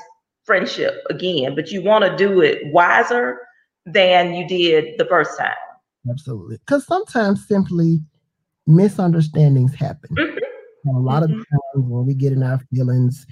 [0.44, 3.38] friendship again, but you want to do it wiser
[3.87, 5.53] than you did the first time.
[6.11, 6.59] Absolutely.
[6.59, 8.01] Because sometimes simply
[8.66, 10.11] misunderstandings happen.
[10.16, 10.97] Mm-hmm.
[10.97, 11.33] A lot mm-hmm.
[11.33, 13.27] of times when we get in our feelings,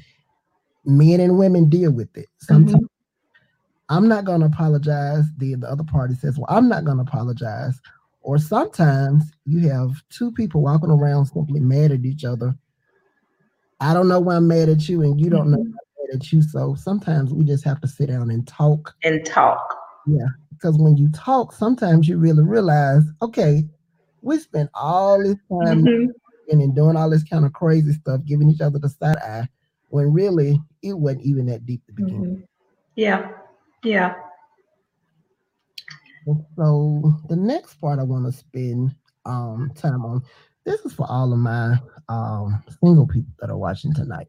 [0.84, 2.28] men and women deal with it.
[2.38, 2.86] Sometimes mm-hmm.
[3.88, 5.24] I'm not going to apologize.
[5.38, 7.80] The, the other party says, Well, I'm not going to apologize.
[8.22, 12.54] Or sometimes you have two people walking around simply mad at each other.
[13.80, 16.32] I don't know why I'm mad at you, and you don't know I'm mad at
[16.32, 16.40] you.
[16.40, 18.94] So sometimes we just have to sit down and talk.
[19.02, 19.76] And talk.
[20.06, 20.26] Yeah.
[20.52, 23.64] Because when you talk, sometimes you really realize, okay,
[24.20, 26.60] we spent all this time mm-hmm.
[26.60, 29.48] and doing all this kind of crazy stuff, giving each other the side eye,
[29.88, 32.42] when really it wasn't even that deep to begin mm-hmm.
[32.94, 33.30] Yeah.
[33.84, 34.14] Yeah.
[36.26, 40.22] And so the next part I want to spend um, time on,
[40.64, 41.76] this is for all of my
[42.08, 44.28] um, single people that are watching tonight.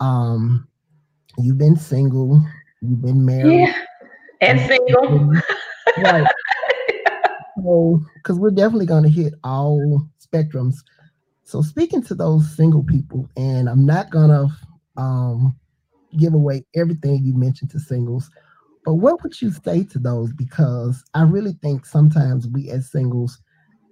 [0.00, 0.68] Um,
[1.38, 2.42] You've been single.
[2.80, 3.60] You've been married.
[3.60, 3.74] Yeah.
[4.40, 5.32] And, single.
[5.98, 6.26] right.
[7.62, 10.76] So, because we're definitely going to hit all spectrums.
[11.44, 15.54] So, speaking to those single people, and I'm not going to um,
[16.18, 18.30] give away everything you mentioned to singles,
[18.84, 20.32] but what would you say to those?
[20.32, 23.38] Because I really think sometimes we as singles,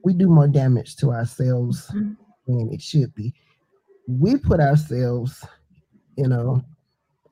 [0.05, 2.13] we do more damage to ourselves mm-hmm.
[2.47, 3.33] than it should be.
[4.09, 5.45] We put ourselves,
[6.17, 6.65] you know,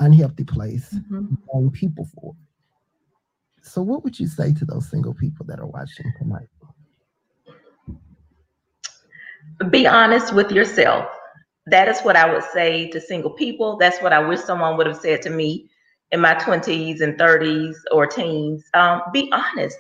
[0.01, 1.68] unhealthy place mm-hmm.
[1.70, 2.35] people for.
[3.62, 6.48] So, what would you say to those single people that are watching tonight?
[9.70, 11.09] Be honest with yourself.
[11.70, 13.76] That is what I would say to single people.
[13.78, 15.70] That's what I wish someone would have said to me
[16.12, 18.64] in my 20s and 30s or teens.
[18.74, 19.78] Um, be honest.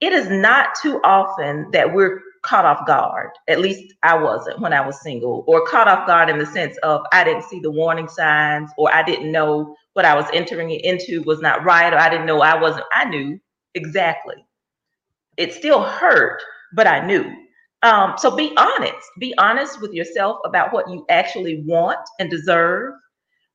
[0.00, 3.30] It is not too often that we're caught off guard.
[3.48, 6.76] At least I wasn't when I was single, or caught off guard in the sense
[6.78, 10.70] of I didn't see the warning signs, or I didn't know what I was entering
[10.70, 12.86] into was not right, or I didn't know I wasn't.
[12.94, 13.38] I knew
[13.74, 14.36] exactly.
[15.36, 16.42] It still hurt,
[16.74, 17.30] but I knew.
[17.82, 19.08] Um, so be honest.
[19.18, 22.94] Be honest with yourself about what you actually want and deserve.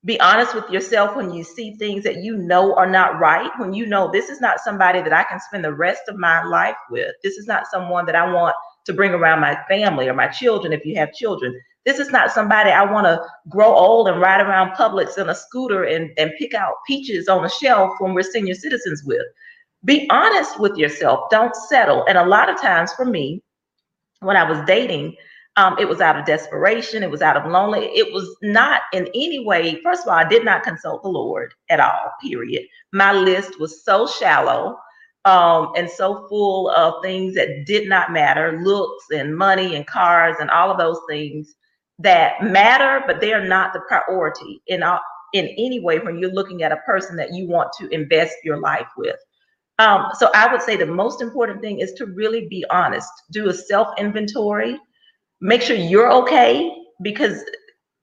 [0.03, 3.73] Be honest with yourself when you see things that you know are not right, when
[3.73, 6.75] you know this is not somebody that I can spend the rest of my life
[6.91, 7.11] with.
[7.23, 10.73] This is not someone that I want to bring around my family or my children
[10.73, 11.59] if you have children.
[11.85, 15.35] This is not somebody I want to grow old and ride around Publix in a
[15.35, 19.25] scooter and, and pick out peaches on a shelf when we're senior citizens with.
[19.85, 21.29] Be honest with yourself.
[21.29, 22.03] Don't settle.
[22.07, 23.41] And a lot of times for me,
[24.21, 25.15] when I was dating,
[25.57, 27.01] Um, it was out of desperation.
[27.01, 27.85] It was out of lonely.
[27.95, 29.81] It was not in any way.
[29.81, 32.11] First of all, I did not consult the Lord at all.
[32.21, 32.63] Period.
[32.91, 34.77] My list was so shallow
[35.23, 40.35] um, and so full of things that did not matter, looks and money and cars
[40.41, 41.55] and all of those things
[41.99, 44.99] that matter, but they are not the priority in all,
[45.33, 48.59] in any way when you're looking at a person that you want to invest your
[48.59, 49.15] life with.
[49.77, 53.09] Um, so I would say the most important thing is to really be honest.
[53.31, 54.79] Do a self inventory
[55.41, 57.43] make sure you're okay because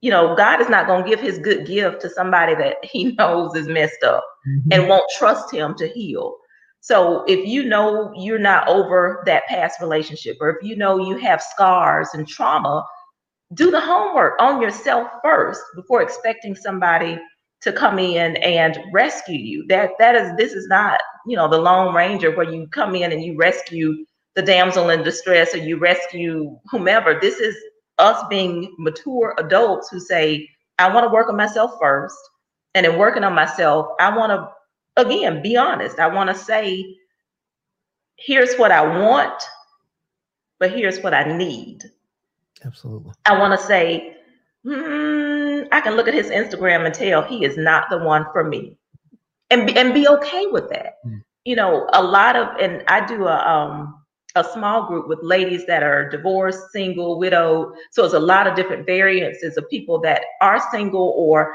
[0.00, 3.12] you know god is not going to give his good gift to somebody that he
[3.18, 4.72] knows is messed up mm-hmm.
[4.72, 6.36] and won't trust him to heal
[6.80, 11.16] so if you know you're not over that past relationship or if you know you
[11.16, 12.84] have scars and trauma
[13.54, 17.18] do the homework on yourself first before expecting somebody
[17.62, 21.58] to come in and rescue you that that is this is not you know the
[21.58, 25.78] lone ranger where you come in and you rescue the damsel in distress or you
[25.78, 27.18] rescue whomever.
[27.20, 27.56] This is
[27.98, 30.48] us being mature adults who say,
[30.78, 32.16] I want to work on myself first.
[32.74, 35.98] And in working on myself, I want to, again, be honest.
[35.98, 36.96] I want to say,
[38.16, 39.42] here's what I want,
[40.58, 41.82] but here's what I need.
[42.64, 43.12] Absolutely.
[43.26, 44.16] I want to say,
[44.64, 45.31] hmm,
[45.72, 48.76] I can look at his Instagram and tell he is not the one for me.
[49.50, 50.98] And be, and be okay with that.
[51.06, 51.22] Mm.
[51.44, 54.02] You know, a lot of, and I do a, um,
[54.34, 57.74] a small group with ladies that are divorced, single, widowed.
[57.90, 61.54] So it's a lot of different variances of people that are single or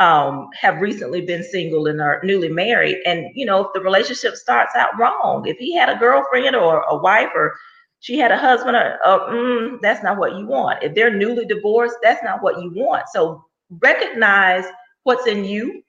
[0.00, 2.98] um, have recently been single and are newly married.
[3.06, 6.82] And you know, if the relationship starts out wrong, if he had a girlfriend or
[6.82, 7.54] a wife or
[8.00, 8.98] she had a husband, or,
[9.30, 10.82] mm, that's not what you want.
[10.84, 13.08] If they're newly divorced, that's not what you want.
[13.12, 14.64] So recognize
[15.04, 15.82] what's in you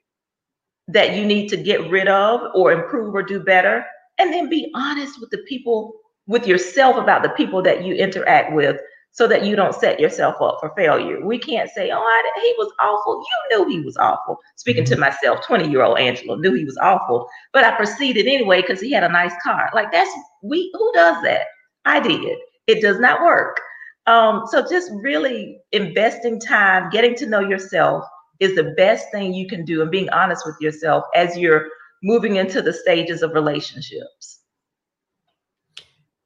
[0.87, 3.85] that you need to get rid of or improve or do better,
[4.17, 5.93] and then be honest with the people
[6.27, 8.79] with yourself about the people that you interact with
[9.11, 11.25] so that you don't set yourself up for failure.
[11.25, 13.23] We can't say, oh, I, he was awful.
[13.51, 14.37] You knew he was awful.
[14.55, 15.01] Speaking to mm-hmm.
[15.01, 18.91] myself, 20 year old Angela knew he was awful, but I proceeded anyway because he
[18.91, 19.69] had a nice car.
[19.73, 20.11] Like that's,
[20.43, 21.47] we, who does that?
[21.85, 22.37] I did.
[22.67, 23.59] It does not work.
[24.07, 28.05] Um, so just really investing time, getting to know yourself
[28.39, 31.67] is the best thing you can do and being honest with yourself as you're
[32.01, 34.39] moving into the stages of relationships.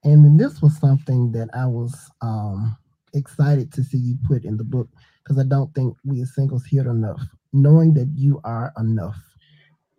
[0.03, 2.77] And then this was something that I was um,
[3.13, 4.89] excited to see you put in the book
[5.23, 7.21] because I don't think we as singles hear enough.
[7.53, 9.17] Knowing that you are enough.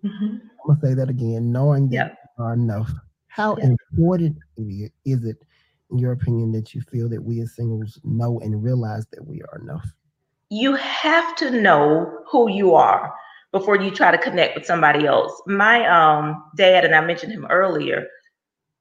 [0.05, 0.37] Mm-hmm.
[0.37, 1.51] I'm gonna say that again.
[1.51, 2.19] Knowing that yep.
[2.39, 2.91] you are enough.
[3.29, 3.71] How yep.
[3.93, 5.39] important is it,
[5.91, 9.61] your opinion, that you feel that we as singles know and realize that we are
[9.61, 9.87] enough?
[10.51, 13.13] You have to know who you are
[13.53, 15.41] before you try to connect with somebody else.
[15.47, 18.07] My um, dad, and I mentioned him earlier,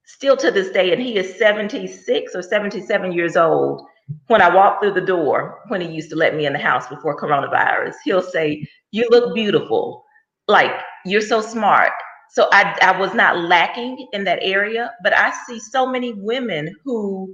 [0.05, 3.85] still to this day, and he is 76 or 77 years old.
[4.27, 6.87] When I walk through the door, when he used to let me in the house
[6.87, 10.03] before coronavirus, he'll say, You look beautiful.
[10.47, 10.73] Like,
[11.05, 11.93] you're so smart.
[12.33, 16.75] So I, I was not lacking in that area, but I see so many women
[16.83, 17.31] who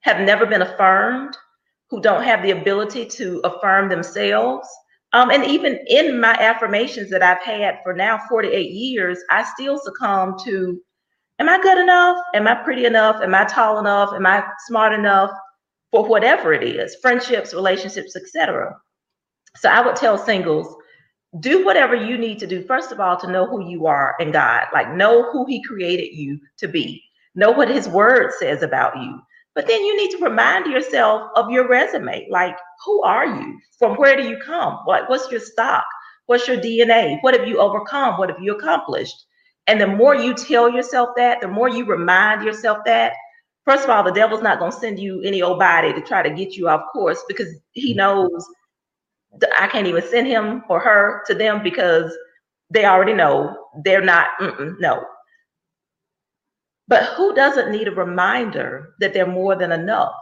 [0.00, 1.36] have never been affirmed,
[1.90, 4.66] who don't have the ability to affirm themselves.
[5.12, 9.76] Um, and even in my affirmations that I've had for now 48 years, I still
[9.76, 10.80] succumb to
[11.38, 12.16] am I good enough?
[12.32, 13.20] Am I pretty enough?
[13.22, 14.14] Am I tall enough?
[14.14, 15.30] Am I smart enough
[15.90, 18.74] for whatever it is, friendships, relationships, etc.
[19.56, 20.74] So I would tell singles,
[21.40, 22.62] do whatever you need to do.
[22.62, 26.16] First of all, to know who you are in God, like know who He created
[26.16, 27.02] you to be,
[27.34, 29.20] know what His Word says about you.
[29.54, 32.28] But then you need to remind yourself of your resume.
[32.30, 33.58] Like, who are you?
[33.78, 34.78] From where do you come?
[34.86, 35.84] Like, what's your stock?
[36.26, 37.18] What's your DNA?
[37.22, 38.18] What have you overcome?
[38.18, 39.16] What have you accomplished?
[39.66, 43.12] And the more you tell yourself that, the more you remind yourself that,
[43.64, 46.22] first of all, the devil's not going to send you any old body to try
[46.22, 47.98] to get you off course because he mm-hmm.
[47.98, 48.46] knows
[49.58, 52.16] I can't even send him or her to them because
[52.70, 54.28] they already know they're not,
[54.78, 55.04] no.
[56.86, 60.14] But who doesn't need a reminder that they're more than enough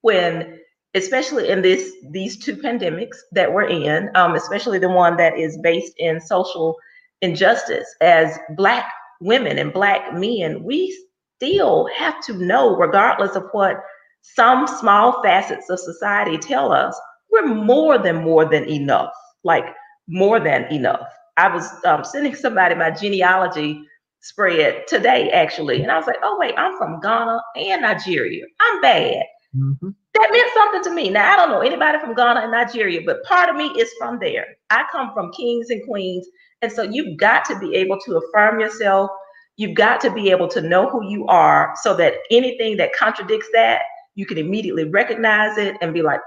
[0.00, 0.58] when,
[0.94, 5.58] especially in this these two pandemics that we're in, um, especially the one that is
[5.62, 6.76] based in social
[7.22, 10.94] injustice as black women and black men we
[11.36, 13.76] still have to know regardless of what
[14.22, 16.98] some small facets of society tell us
[17.30, 19.12] we're more than more than enough
[19.46, 19.64] like
[20.08, 21.08] more than enough.
[21.36, 23.82] I was um, sending somebody my genealogy
[24.20, 28.44] spread today actually and i was like oh wait i'm from ghana and nigeria.
[28.60, 29.22] I'm bad.
[29.56, 29.88] Mm-hmm.
[30.14, 31.10] that meant something to me.
[31.10, 34.18] Now i don't know anybody from ghana and nigeria but part of me is from
[34.18, 34.46] there.
[34.70, 36.26] I come from kings and queens
[36.62, 39.10] and so you've got to be able to affirm yourself.
[39.56, 43.48] You've got to be able to know who you are so that anything that contradicts
[43.52, 43.82] that,
[44.14, 46.20] you can immediately recognize it and be like,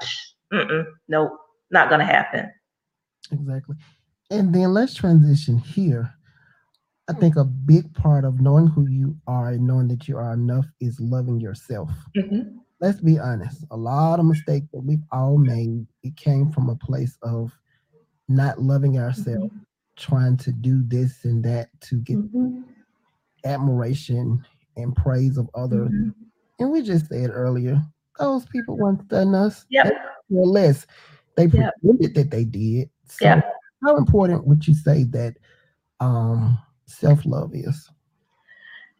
[0.54, 1.32] mm nope,
[1.72, 2.52] not going to happen.
[3.32, 3.76] Exactly.
[4.32, 6.14] And then let's transition here.
[7.10, 10.34] I think a big part of knowing who you are and knowing that you are
[10.34, 11.90] enough is loving yourself.
[12.16, 12.58] Mm-hmm.
[12.80, 13.66] Let's be honest.
[13.72, 17.52] A lot of mistakes that we've all made, it came from a place of
[18.28, 19.58] not loving ourselves, mm-hmm.
[19.98, 22.62] trying to do this and that to get mm-hmm.
[23.44, 24.46] admiration
[24.78, 25.90] and praise of others.
[25.90, 26.10] Mm-hmm.
[26.60, 27.82] And we just said earlier,
[28.20, 29.66] those people weren't done us.
[29.70, 29.94] Yep.
[30.34, 30.86] Or less.
[31.36, 31.74] They yep.
[31.82, 32.90] pretended that they did.
[33.08, 33.54] So yep.
[33.84, 35.38] how important would you say that
[36.00, 37.90] um, self-love is?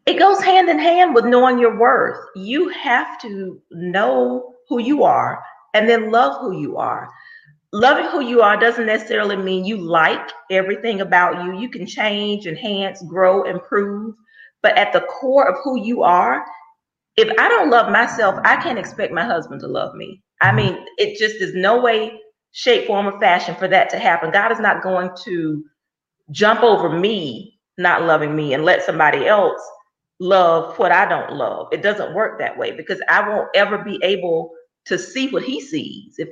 [0.06, 2.18] It goes hand in hand with knowing your worth.
[2.34, 5.42] You have to know who you are
[5.74, 7.08] and then love who you are.
[7.72, 11.60] Loving who you are doesn't necessarily mean you like everything about you.
[11.60, 14.16] You can change, enhance, grow, improve.
[14.62, 16.44] But at the core of who you are,
[17.16, 20.22] if I don't love myself, I can't expect my husband to love me.
[20.40, 20.56] I mm-hmm.
[20.56, 22.20] mean, it just is no way,
[22.52, 24.30] shape, form, or fashion for that to happen.
[24.30, 25.64] God is not going to
[26.30, 29.60] jump over me not loving me and let somebody else
[30.20, 31.68] love what I don't love.
[31.72, 34.52] It doesn't work that way because I won't ever be able
[34.84, 36.16] to see what he sees.
[36.18, 36.28] If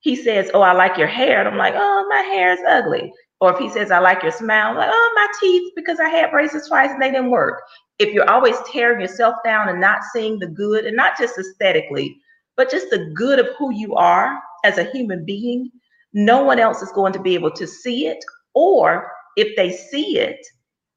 [0.00, 3.12] he says, Oh, I like your hair, and I'm like, Oh, my hair is ugly.
[3.40, 6.08] Or if he says, I like your smile, I'm like, Oh, my teeth, because I
[6.08, 7.62] had braces twice and they didn't work
[7.98, 12.16] if you're always tearing yourself down and not seeing the good, and not just aesthetically,
[12.58, 15.70] but just the good of who you are as a human being,
[16.12, 18.18] no one else is going to be able to see it.
[18.52, 20.44] Or if they see it,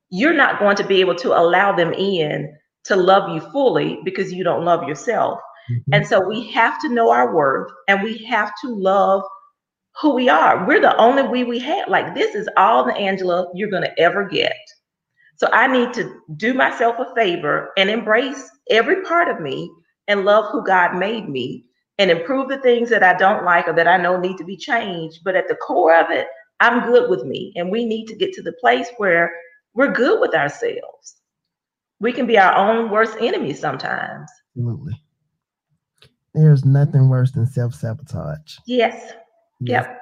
[0.09, 2.51] you're not going to be able to allow them in
[2.85, 5.39] to love you fully because you don't love yourself.
[5.71, 5.93] Mm-hmm.
[5.93, 9.21] And so we have to know our worth and we have to love
[10.01, 10.65] who we are.
[10.65, 11.87] We're the only we we have.
[11.87, 14.57] Like this is all the Angela you're going to ever get.
[15.35, 19.71] So I need to do myself a favor and embrace every part of me
[20.11, 21.63] and love who God made me
[21.97, 24.57] and improve the things that I don't like or that I know need to be
[24.57, 25.21] changed.
[25.23, 26.27] But at the core of it,
[26.59, 27.53] I'm good with me.
[27.55, 29.31] And we need to get to the place where
[29.73, 31.15] we're good with ourselves.
[32.01, 34.29] We can be our own worst enemy sometimes.
[34.57, 35.01] Absolutely.
[36.33, 38.57] There's nothing worse than self sabotage.
[38.65, 39.13] Yes.
[39.61, 39.85] yes.
[39.87, 40.01] Yep.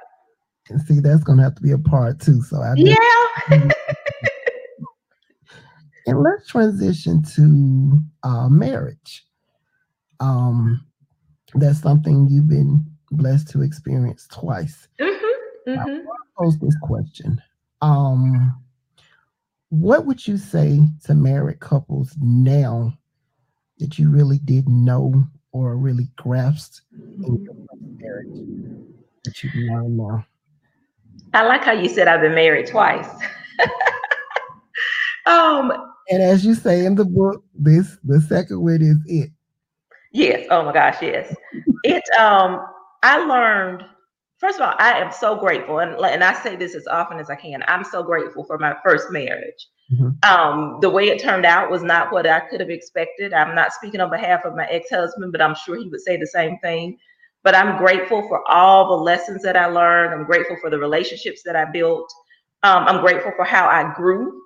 [0.70, 2.42] And see, that's going to have to be a part too.
[2.42, 3.70] So I yeah.
[6.06, 9.24] And let's transition to uh, marriage.
[10.20, 10.84] Um,
[11.54, 14.88] that's something you've been blessed to experience twice.
[15.00, 16.08] Mm-hmm, mm-hmm.
[16.08, 17.40] I pose this question.
[17.82, 18.62] Um,
[19.70, 22.92] what would you say to married couples now
[23.78, 27.54] that you really didn't know or really grasped in your
[27.96, 28.48] marriage
[29.24, 30.26] that you learned now?
[31.32, 33.08] I like how you said I've been married twice.
[35.26, 35.72] um,
[36.08, 39.30] and as you say in the book, this the second one is it.
[40.12, 40.46] Yes.
[40.50, 41.34] Oh my gosh, yes.
[41.84, 42.66] it um
[43.02, 43.84] I learned
[44.38, 47.30] first of all, I am so grateful, and and I say this as often as
[47.30, 47.62] I can.
[47.68, 49.68] I'm so grateful for my first marriage.
[49.92, 50.30] Mm-hmm.
[50.30, 53.32] Um, the way it turned out was not what I could have expected.
[53.32, 56.26] I'm not speaking on behalf of my ex-husband, but I'm sure he would say the
[56.26, 56.98] same thing.
[57.42, 60.14] But I'm grateful for all the lessons that I learned.
[60.14, 62.12] I'm grateful for the relationships that I built.
[62.62, 64.40] Um, I'm grateful for how I grew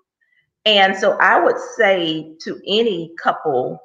[0.66, 3.78] and so I would say to any couple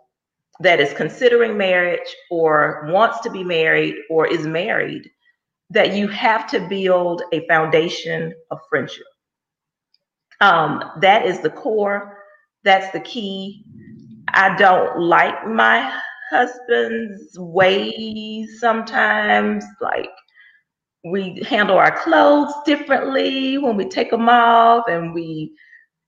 [0.59, 5.09] that is considering marriage or wants to be married or is married
[5.69, 9.05] that you have to build a foundation of friendship.
[10.41, 12.17] Um, that is the core,
[12.63, 13.63] that's the key.
[14.33, 15.93] I don't like my
[16.29, 20.11] husband's ways sometimes, like
[21.05, 25.53] we handle our clothes differently when we take them off and we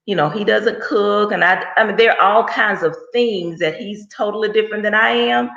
[0.05, 1.31] you know, he doesn't cook.
[1.31, 4.95] And I, I mean, there are all kinds of things that he's totally different than
[4.95, 5.49] I am.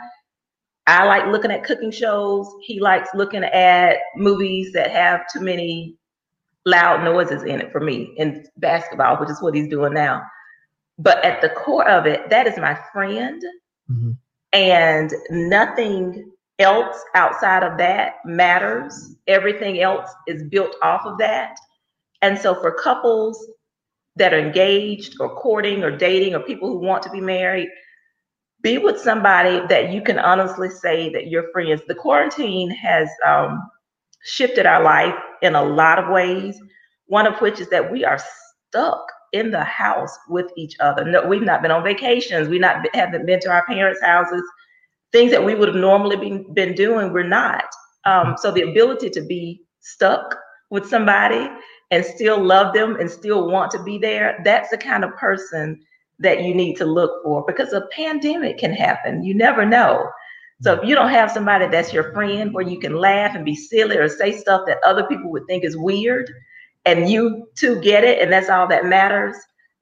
[0.87, 2.47] I like looking at cooking shows.
[2.63, 5.97] He likes looking at movies that have too many
[6.67, 10.23] loud noises in it for me in basketball, which is what he's doing now.
[10.99, 13.43] But at the core of it, that is my friend.
[13.91, 14.13] Mm-hmm.
[14.53, 19.17] And nothing else outside of that matters.
[19.27, 21.57] Everything else is built off of that.
[22.23, 23.45] And so for couples
[24.17, 27.69] that are engaged or courting or dating or people who want to be married,
[28.63, 31.83] be with somebody that you can honestly say that you're friends.
[31.87, 33.63] The quarantine has um,
[34.25, 36.59] shifted our life in a lot of ways.
[37.07, 38.19] One of which is that we are
[38.69, 41.05] stuck in the house with each other.
[41.05, 42.49] No, we've not been on vacations.
[42.49, 44.43] We not haven't been to our parents' houses.
[45.13, 47.65] Things that we would have normally been been doing, we're not.
[48.07, 50.37] Um, so the ability to be stuck
[50.71, 51.49] with somebody
[51.91, 55.81] and still love them and still want to be there, that's the kind of person
[56.19, 59.25] that you need to look for because a pandemic can happen.
[59.25, 60.09] You never know.
[60.63, 63.57] So if you don't have somebody that's your friend where you can laugh and be
[63.57, 66.31] silly or say stuff that other people would think is weird,
[66.87, 69.37] and you two get it, and that's all that matters,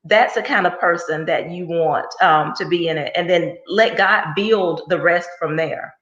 [0.05, 3.13] that's the kind of person that you want um, to be in it.
[3.15, 5.95] And then let God build the rest from there.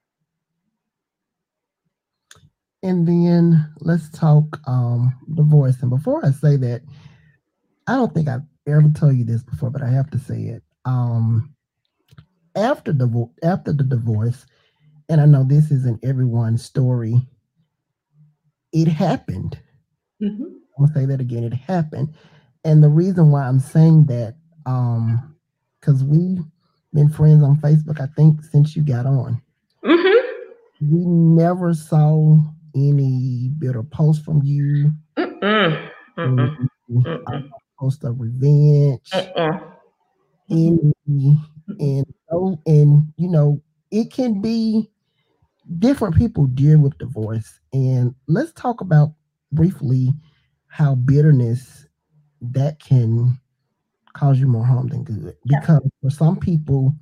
[2.83, 5.77] And then let's talk um, divorce.
[5.81, 6.81] And before I say that,
[7.87, 10.63] I don't think I've ever told you this before, but I have to say it.
[10.85, 11.53] Um,
[12.55, 14.45] after the after the divorce,
[15.09, 17.15] and I know this isn't everyone's story.
[18.71, 19.59] It happened.
[20.21, 20.43] Mm-hmm.
[20.43, 21.43] I'm gonna say that again.
[21.43, 22.13] It happened,
[22.63, 25.35] and the reason why I'm saying that, um,
[25.79, 26.43] because we've
[26.93, 28.01] been friends on Facebook.
[28.01, 29.41] I think since you got on,
[29.83, 30.91] mm-hmm.
[30.91, 32.37] we never saw
[32.75, 34.91] any bitter post from you.
[35.17, 35.89] Mm-mm.
[36.17, 36.67] Mm-mm.
[36.89, 37.49] Mm-mm.
[37.79, 39.11] Post of revenge.
[40.49, 40.93] Any,
[41.79, 42.05] and
[42.65, 43.61] and you know
[43.91, 44.89] it can be
[45.79, 49.13] different people deal with divorce and let's talk about
[49.51, 50.13] briefly
[50.67, 51.85] how bitterness
[52.41, 53.39] that can
[54.13, 55.89] cause you more harm than good because yeah.
[56.01, 56.93] for some people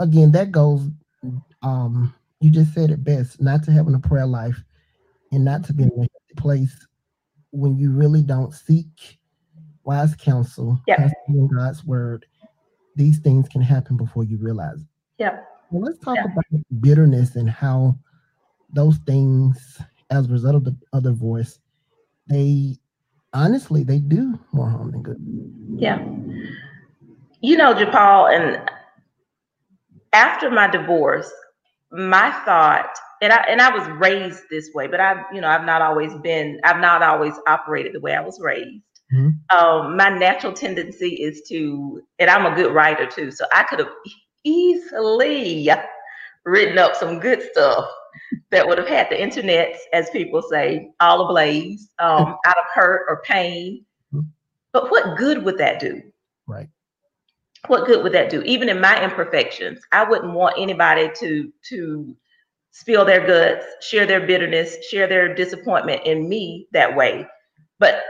[0.00, 0.88] again that goes
[1.62, 4.62] um you just said it best not to having a prayer life
[5.36, 5.90] and not to be in
[6.32, 6.86] a place
[7.50, 9.18] when you really don't seek
[9.84, 11.10] wise counsel, yeah.
[11.28, 12.24] in God's word,
[12.96, 14.86] these things can happen before you realize it.
[15.18, 15.40] Yeah.
[15.70, 16.44] Well, let's talk about
[16.80, 17.98] bitterness and how
[18.72, 19.78] those things,
[20.08, 21.58] as a result of the other voice,
[22.28, 22.78] they
[23.34, 25.18] honestly they do more harm than good.
[25.76, 26.02] Yeah.
[27.42, 28.70] You know, JaPaul, and
[30.14, 31.30] after my divorce,
[31.92, 35.64] my thought and I and I was raised this way, but I've you know I've
[35.64, 38.82] not always been I've not always operated the way I was raised.
[39.14, 39.56] Mm-hmm.
[39.56, 43.78] Um, my natural tendency is to, and I'm a good writer too, so I could
[43.78, 43.92] have
[44.44, 45.68] easily
[46.44, 47.86] written up some good stuff
[48.50, 53.06] that would have had the internet, as people say, all ablaze, um, out of hurt
[53.08, 53.84] or pain.
[54.12, 54.26] Mm-hmm.
[54.72, 56.02] But what good would that do?
[56.46, 56.68] Right.
[57.68, 58.42] What good would that do?
[58.42, 62.16] Even in my imperfections, I wouldn't want anybody to to
[62.76, 67.26] spill their guts, share their bitterness, share their disappointment in me that way.
[67.78, 68.02] But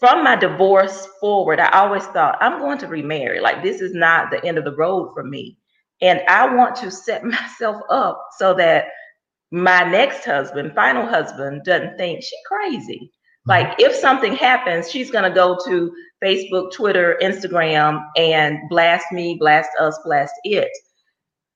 [0.00, 3.40] from my divorce forward, I always thought I'm going to remarry.
[3.40, 5.58] Like this is not the end of the road for me.
[6.00, 8.86] And I want to set myself up so that
[9.50, 13.12] my next husband, final husband, doesn't think she's crazy.
[13.48, 13.50] Mm-hmm.
[13.50, 19.68] Like if something happens, she's gonna go to Facebook, Twitter, Instagram, and blast me, blast
[19.78, 20.70] us, blast it.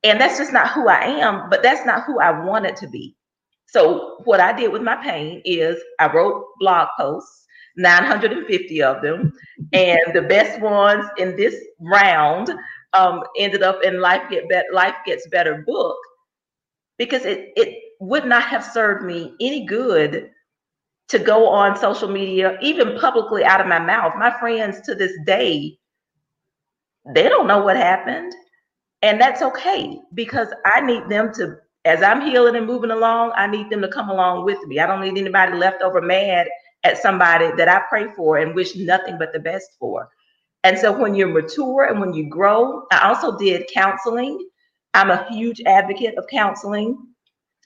[0.05, 3.16] And that's just not who I am, but that's not who I wanted to be.
[3.66, 7.44] So what I did with my pain is I wrote blog posts,
[7.76, 9.32] 950 of them,
[9.72, 12.51] and the best ones in this round
[12.94, 15.96] um, ended up in Life Get Better, Life Gets Better book
[16.99, 20.30] because it it would not have served me any good
[21.09, 24.12] to go on social media, even publicly out of my mouth.
[24.18, 25.78] My friends to this day,
[27.14, 28.32] they don't know what happened.
[29.03, 33.46] And that's okay because I need them to, as I'm healing and moving along, I
[33.46, 34.80] need them to come along with me.
[34.80, 36.49] I don't need anybody left over mad
[36.84, 40.09] at somebody that I pray for and wish nothing but the best for.
[40.64, 44.49] And so when you're mature and when you grow, I also did counseling.
[44.94, 46.99] I'm a huge advocate of counseling.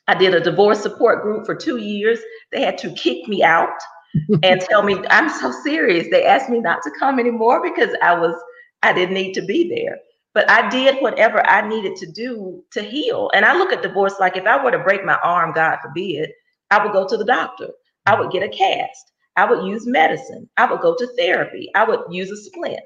[0.09, 2.19] I did a divorce support group for two years.
[2.51, 3.71] They had to kick me out
[4.43, 6.09] and tell me I'm so serious.
[6.11, 8.35] They asked me not to come anymore because I was
[8.83, 9.97] I didn't need to be there.
[10.35, 13.31] But I did whatever I needed to do to heal.
[13.35, 16.31] And I look at divorce like if I were to break my arm, God forbid,
[16.71, 17.69] I would go to the doctor.
[18.07, 19.13] I would get a cast.
[19.37, 20.49] I would use medicine.
[20.57, 21.71] I would go to therapy.
[21.75, 22.81] I would use a splint.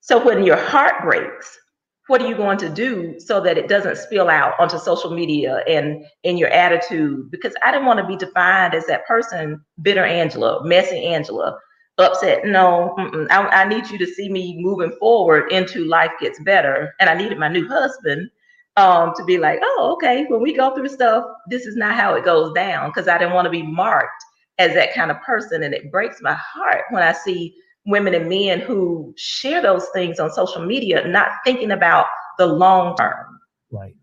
[0.00, 1.58] So when your heart breaks,
[2.06, 5.62] what are you going to do so that it doesn't spill out onto social media
[5.68, 7.30] and in your attitude?
[7.30, 11.56] Because I didn't want to be defined as that person, bitter Angela, messy Angela,
[12.00, 12.44] upset.
[12.44, 12.94] No,
[13.30, 16.94] I, I, need you to see me moving forward into life gets better.
[17.00, 18.30] And I needed my new husband
[18.76, 22.14] um, to be like, oh, okay, when we go through stuff, this is not how
[22.14, 24.24] it goes down because I didn't want to be marked
[24.58, 25.62] as that kind of person.
[25.62, 27.54] And it breaks my heart when I see
[27.86, 32.06] women and men who share those things on social media, not thinking about
[32.38, 33.40] the long term.
[33.70, 33.96] Right.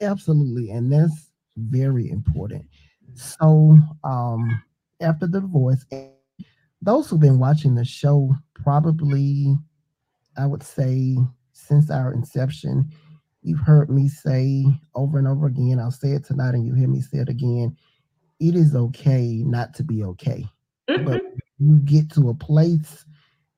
[0.00, 0.70] Absolutely.
[0.70, 2.64] And that's very important.
[3.14, 4.62] So um
[5.00, 5.84] after the divorce,
[6.82, 9.56] those who've been watching the show probably,
[10.36, 11.16] I would say,
[11.52, 12.90] since our inception,
[13.42, 16.88] you've heard me say over and over again, I'll say it tonight and you hear
[16.88, 17.76] me say it again.
[18.40, 20.44] It is okay not to be okay.
[20.90, 21.04] Mm-hmm.
[21.04, 21.22] But
[21.58, 23.04] you get to a place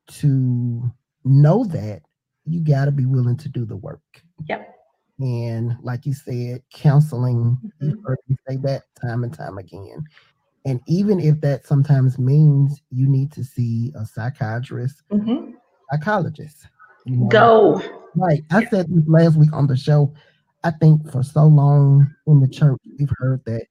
[0.06, 0.92] to
[1.24, 2.02] know that
[2.44, 4.02] you got to be willing to do the work.
[4.48, 4.70] Yep.
[5.20, 7.88] And like you said, counseling, mm-hmm.
[7.88, 10.04] you heard me say that time and time again.
[10.64, 15.52] And even if that sometimes means you need to see a psychiatrist, mm-hmm.
[15.90, 16.68] psychologist.
[17.04, 17.26] You know?
[17.28, 17.82] Go.
[18.16, 18.42] Right.
[18.50, 20.14] I said this last week on the show.
[20.62, 23.66] I think for so long in the church, we've heard that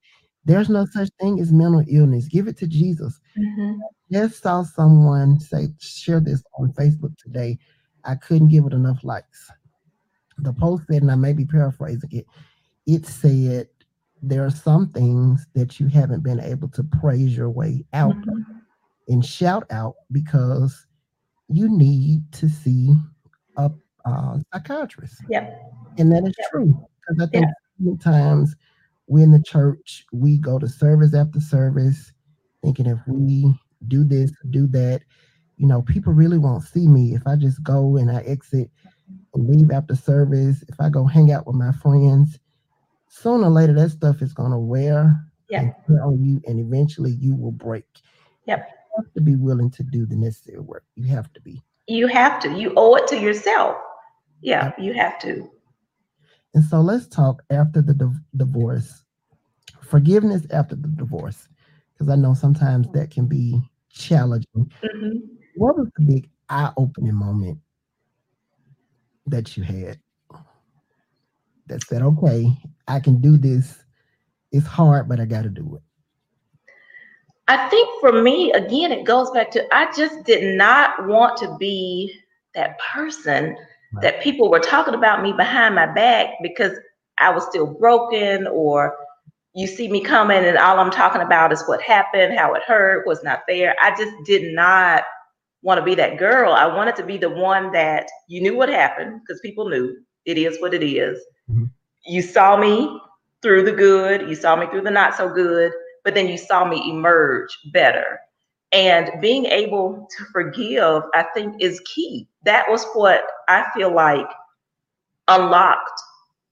[0.45, 2.27] there's no such thing as mental illness.
[2.27, 3.19] Give it to Jesus.
[3.37, 3.79] Mm-hmm.
[4.11, 7.57] Just saw someone say, share this on Facebook today.
[8.03, 9.49] I couldn't give it enough likes.
[10.37, 12.25] The post said, and I may be paraphrasing it,
[12.85, 13.69] it said,
[14.23, 18.41] there are some things that you haven't been able to praise your way out mm-hmm.
[19.09, 20.87] and shout out because
[21.49, 22.93] you need to see
[23.57, 23.69] a,
[24.05, 25.21] a psychiatrist.
[25.29, 25.61] Yep.
[25.97, 26.49] And that is yep.
[26.49, 26.87] true.
[27.01, 27.45] Because I think
[27.79, 27.93] yeah.
[28.01, 28.55] times
[29.07, 32.13] we in the church, we go to service after service,
[32.63, 33.53] thinking if we
[33.89, 35.01] do this, do that,
[35.57, 38.71] you know, people really won't see me if I just go and I exit
[39.33, 40.63] and leave after service.
[40.69, 42.39] If I go hang out with my friends,
[43.13, 45.71] sooner or later that stuff is gonna wear yeah.
[46.03, 47.85] on you, and eventually you will break.
[48.47, 48.67] Yep.
[48.67, 50.83] You have to be willing to do the necessary work.
[50.95, 51.61] You have to be.
[51.87, 52.51] You have to.
[52.57, 53.77] You owe it to yourself.
[54.41, 55.49] Yeah, you have to.
[56.55, 59.03] And so let's talk after the div- divorce,
[59.81, 61.47] forgiveness after the divorce,
[61.93, 63.61] because I know sometimes that can be
[63.91, 64.71] challenging.
[64.83, 65.17] Mm-hmm.
[65.55, 67.59] What was the big eye opening moment
[69.27, 69.99] that you had
[71.73, 72.51] that said, okay,
[72.87, 73.83] I can do this?
[74.51, 75.81] It's hard, but I got to do it.
[77.47, 81.57] I think for me, again, it goes back to I just did not want to
[81.57, 82.13] be
[82.55, 83.57] that person
[84.01, 86.71] that people were talking about me behind my back because
[87.17, 88.95] I was still broken or
[89.53, 93.05] you see me coming and all I'm talking about is what happened, how it hurt,
[93.05, 93.75] was not fair.
[93.81, 95.03] I just did not
[95.63, 96.53] want to be that girl.
[96.53, 99.95] I wanted to be the one that you knew what happened because people knew
[100.25, 101.19] it is what it is.
[101.49, 101.65] Mm-hmm.
[102.05, 102.99] You saw me
[103.41, 105.71] through the good, you saw me through the not so good,
[106.03, 108.19] but then you saw me emerge better.
[108.71, 112.27] And being able to forgive, I think, is key.
[112.43, 114.27] That was what I feel like
[115.27, 116.01] unlocked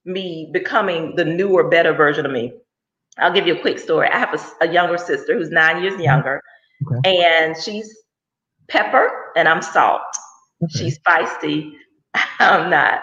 [0.04, 2.52] me becoming the newer, better version of me.
[3.18, 4.08] I'll give you a quick story.
[4.08, 6.02] I have a, a younger sister who's nine years mm-hmm.
[6.02, 6.42] younger,
[6.86, 7.24] okay.
[7.24, 7.94] and she's
[8.68, 10.00] pepper and I'm salt.
[10.62, 10.78] Okay.
[10.78, 11.72] She's feisty.
[12.38, 13.02] I'm not.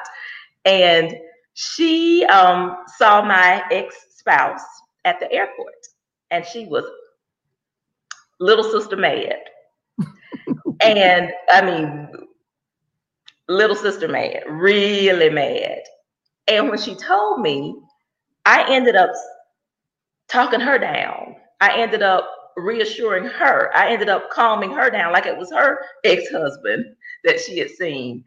[0.65, 1.13] And
[1.59, 4.63] she um, saw my ex spouse
[5.03, 5.75] at the airport,
[6.31, 6.85] and she was
[8.39, 9.35] little sister mad.
[10.81, 12.07] and I mean,
[13.49, 15.81] little sister mad, really mad.
[16.47, 17.75] And when she told me,
[18.45, 19.11] I ended up
[20.29, 21.35] talking her down.
[21.59, 23.69] I ended up reassuring her.
[23.75, 26.85] I ended up calming her down like it was her ex husband
[27.25, 28.23] that she had seen.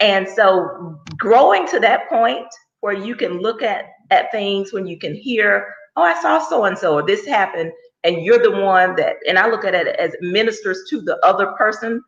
[0.00, 2.46] And so, growing to that point
[2.84, 6.66] where you can look at, at things, when you can hear, oh, I saw so
[6.66, 7.72] and so, or this happened,
[8.04, 11.52] and you're the one that, and I look at it as ministers to the other
[11.52, 12.02] person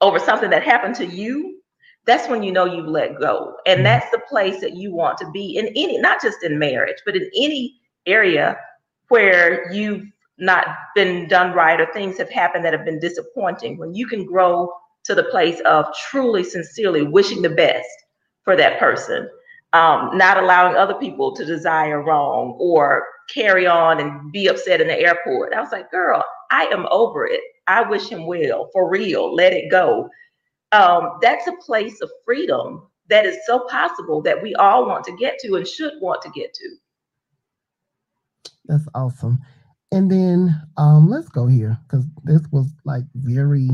[0.00, 1.60] over something that happened to you,
[2.06, 3.56] that's when you know you've let go.
[3.66, 3.84] And mm-hmm.
[3.84, 7.14] that's the place that you want to be in any, not just in marriage, but
[7.14, 7.74] in any
[8.06, 8.56] area
[9.08, 10.06] where you've
[10.38, 13.76] not been done right or things have happened that have been disappointing.
[13.76, 14.72] When you can grow
[15.04, 17.86] to the place of truly, sincerely wishing the best
[18.44, 19.28] for that person,
[19.76, 24.88] um, not allowing other people to desire wrong or carry on and be upset in
[24.88, 25.52] the airport.
[25.52, 27.40] I was like, girl, I am over it.
[27.66, 29.34] I wish him well, for real.
[29.34, 30.08] Let it go.
[30.72, 35.16] Um, that's a place of freedom that is so possible that we all want to
[35.16, 36.68] get to and should want to get to.
[38.64, 39.38] That's awesome.
[39.92, 43.68] And then um, let's go here because this was like very,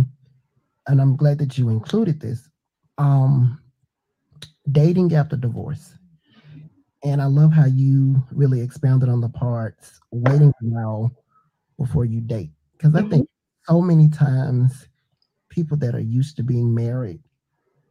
[0.88, 2.48] and I'm glad that you included this.
[2.98, 3.61] Um,
[4.70, 5.94] dating after divorce.
[7.04, 11.12] And I love how you really expounded on the parts waiting a while
[11.78, 12.50] before you date.
[12.72, 13.10] Because I mm-hmm.
[13.10, 13.28] think
[13.68, 14.88] so many times
[15.48, 17.20] people that are used to being married,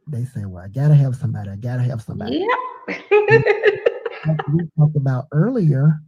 [0.06, 2.46] they say, Well, I gotta have somebody, I gotta have somebody.
[2.88, 2.98] Yeah.
[4.26, 6.00] like we talked about earlier,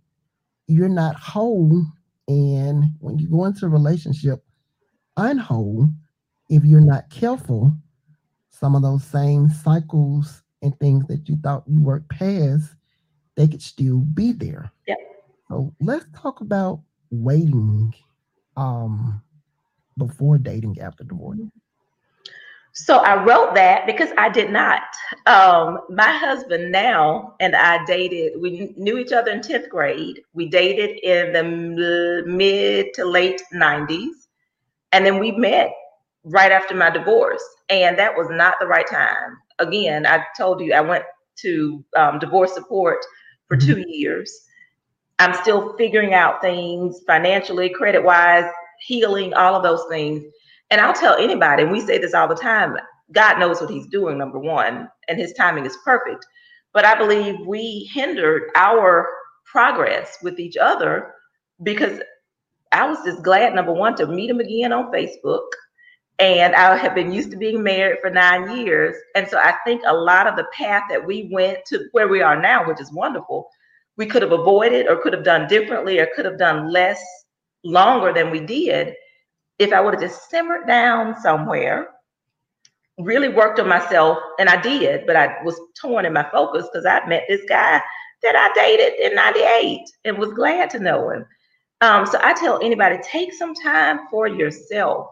[0.67, 1.85] you're not whole.
[2.27, 4.43] And when you go into a relationship
[5.19, 5.93] unwhole,
[6.49, 7.73] if you're not careful,
[8.51, 12.75] some of those same cycles and things that you thought you worked past
[13.37, 14.73] they could still be there.
[14.87, 14.99] Yep.
[15.49, 17.95] So let's talk about waiting
[18.57, 19.23] um,
[19.99, 21.41] before dating after divorce.
[22.77, 24.83] So I wrote that because I did not.
[25.27, 30.23] Um, my husband now and I dated, we knew each other in 10th grade.
[30.33, 34.27] We dated in the mid to late 90s.
[34.91, 35.73] And then we met
[36.25, 37.45] right after my divorce.
[37.69, 39.39] And that was not the right time.
[39.59, 41.05] Again, I told you I went
[41.41, 42.99] to um, divorce support
[43.49, 43.67] for mm-hmm.
[43.73, 44.33] two years.
[45.19, 48.51] I'm still figuring out things financially, credit wise,
[48.81, 50.25] healing, all of those things.
[50.71, 52.77] And I'll tell anybody, and we say this all the time
[53.13, 56.27] God knows what He's doing, number one, and His timing is perfect.
[56.73, 59.09] But I believe we hindered our
[59.45, 61.13] progress with each other
[61.63, 62.01] because
[62.73, 65.47] I was just glad, number one, to meet him again on Facebook.
[66.19, 68.97] And I have been used to being married for nine years.
[69.17, 72.23] And so I think a lot of the path that we went to where we
[72.23, 73.51] are now, which is wonderful,
[73.97, 77.03] we could have avoided or could have done differently or could have done less
[77.65, 78.95] longer than we did
[79.59, 81.91] if I would have just simmered down somewhere,
[82.99, 84.19] really worked on myself.
[84.39, 87.81] And I did, but I was torn in my focus because I met this guy
[88.23, 91.27] that I dated in 98 and was glad to know him.
[91.81, 95.09] Um, so I tell anybody take some time for yourself.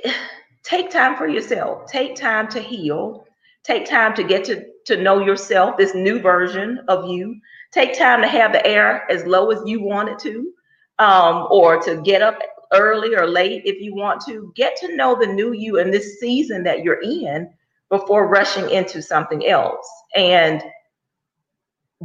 [0.62, 1.90] Take time for yourself.
[1.90, 3.26] Take time to heal.
[3.64, 7.40] Take time to get to, to know yourself, this new version of you.
[7.72, 10.52] Take time to have the air as low as you want it to,
[10.98, 12.38] um, or to get up
[12.72, 14.52] early or late if you want to.
[14.54, 17.50] Get to know the new you in this season that you're in
[17.88, 19.88] before rushing into something else.
[20.14, 20.62] And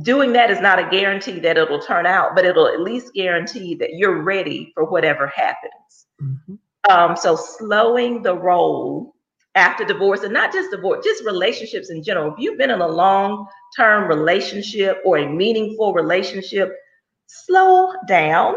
[0.01, 3.75] doing that is not a guarantee that it'll turn out, but it'll at least guarantee
[3.75, 6.07] that you're ready for whatever happens.
[6.21, 6.55] Mm-hmm.
[6.89, 9.13] Um, so slowing the roll
[9.55, 12.31] after divorce, and not just divorce, just relationships in general.
[12.31, 16.75] If you've been in a long-term relationship or a meaningful relationship,
[17.25, 18.55] slow down,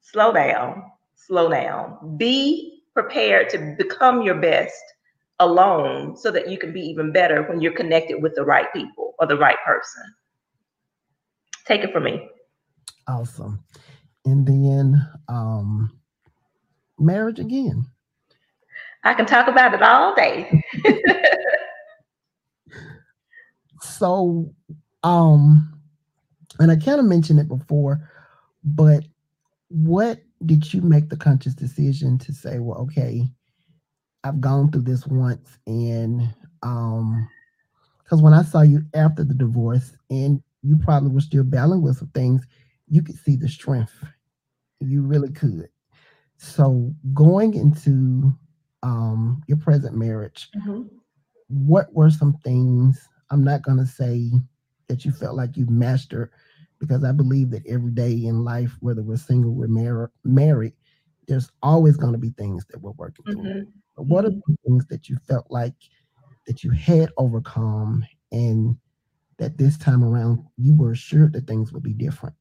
[0.00, 0.82] slow down,
[1.14, 2.16] slow down.
[2.16, 4.82] Be prepared to become your best
[5.40, 9.14] alone so that you can be even better when you're connected with the right people
[9.18, 10.02] or the right person.
[11.66, 12.28] Take it from me.
[13.08, 13.62] Awesome.
[14.24, 15.90] And then um
[16.98, 17.84] marriage again.
[19.04, 20.64] I can talk about it all day.
[23.80, 24.52] so
[25.02, 25.70] um
[26.58, 28.08] and I kind of mentioned it before,
[28.62, 29.04] but
[29.68, 33.24] what did you make the conscious decision to say, well, okay,
[34.22, 36.22] I've gone through this once and
[36.62, 37.28] um
[38.02, 41.98] because when I saw you after the divorce and you probably were still battling with
[41.98, 42.46] some things,
[42.88, 43.92] you could see the strength.
[44.80, 45.68] You really could.
[46.44, 48.32] So going into
[48.82, 50.82] um, your present marriage, mm-hmm.
[51.48, 53.08] what were some things?
[53.30, 54.30] I'm not going to say
[54.88, 56.30] that you felt like you mastered
[56.78, 60.74] because I believe that every day in life, whether we're single, we're mar- married,
[61.26, 63.40] there's always going to be things that we're working mm-hmm.
[63.40, 63.66] through.
[63.96, 64.52] But what are mm-hmm.
[64.52, 65.74] the things that you felt like
[66.46, 68.76] that you had overcome and
[69.38, 72.34] that this time around you were assured that things would be different?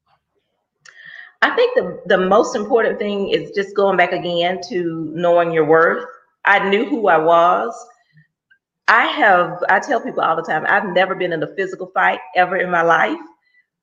[1.43, 5.65] I think the, the most important thing is just going back again to knowing your
[5.65, 6.05] worth.
[6.45, 7.75] I knew who I was.
[8.87, 12.21] I have, I tell people all the time, I've never been in a physical fight
[12.37, 13.19] ever in my life,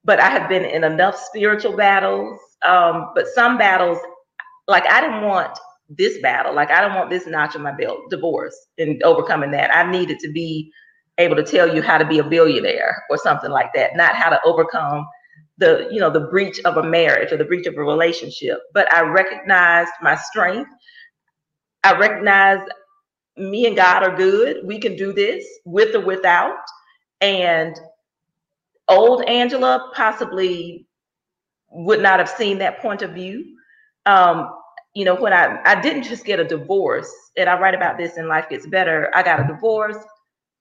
[0.04, 2.40] but I have been in enough spiritual battles.
[2.66, 3.98] Um, but some battles,
[4.66, 5.58] like I didn't want
[5.90, 9.74] this battle, like I don't want this notch on my belt, divorce and overcoming that.
[9.76, 10.72] I needed to be
[11.18, 14.30] able to tell you how to be a billionaire or something like that, not how
[14.30, 15.06] to overcome
[15.60, 18.58] the you know the breach of a marriage or the breach of a relationship.
[18.74, 20.70] But I recognized my strength.
[21.84, 22.70] I recognized
[23.36, 24.58] me and God are good.
[24.64, 26.58] We can do this with or without.
[27.20, 27.78] And
[28.88, 30.86] old Angela possibly
[31.70, 33.56] would not have seen that point of view.
[34.06, 34.50] Um,
[34.94, 38.16] you know, when I I didn't just get a divorce, and I write about this
[38.16, 39.10] in Life Gets Better.
[39.14, 39.98] I got a divorce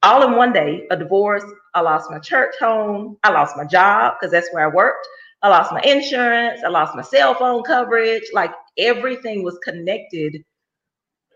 [0.03, 1.43] all in one day a divorce.
[1.73, 3.17] I lost my church home.
[3.23, 5.07] I lost my job because that's where I worked.
[5.41, 6.61] I lost my insurance.
[6.65, 8.23] I lost my cell phone coverage.
[8.33, 10.43] Like everything was connected.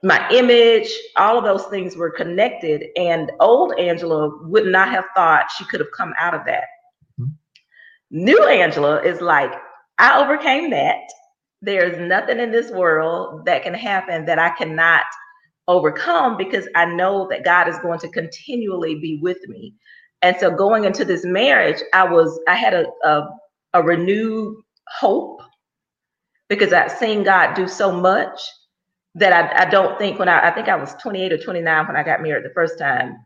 [0.02, 2.86] My image, all of those things were connected.
[2.98, 6.66] And old Angela would not have thought she could have come out of that.
[7.20, 7.32] Mm-hmm.
[8.12, 9.54] New Angela is like,
[10.00, 11.02] I overcame that.
[11.62, 15.04] There's nothing in this world that can happen that I cannot
[15.68, 19.76] overcome because I know that God is going to continually be with me.
[20.22, 23.30] And so going into this marriage, I was I had a a,
[23.76, 24.58] a renewed
[24.90, 25.42] hope
[26.50, 28.42] because I've seen God do so much
[29.16, 31.96] that I, I don't think when I I think I was 28 or 29 when
[31.96, 33.18] I got married the first time.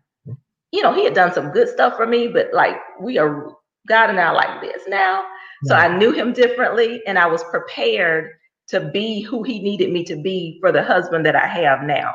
[0.71, 3.51] You know, he had done some good stuff for me, but like we are
[3.87, 5.25] God and I like this now.
[5.65, 8.31] So I knew him differently and I was prepared
[8.69, 12.13] to be who he needed me to be for the husband that I have now.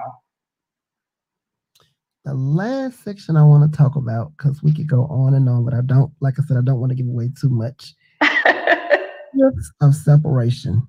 [2.25, 5.65] The last section I want to talk about, because we could go on and on,
[5.65, 7.95] but I don't, like I said, I don't want to give away too much.
[9.81, 10.87] of separation.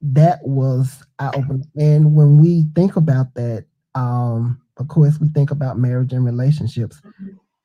[0.00, 1.64] That was eye opening.
[1.76, 7.00] And when we think about that, um, of course, we think about marriage and relationships,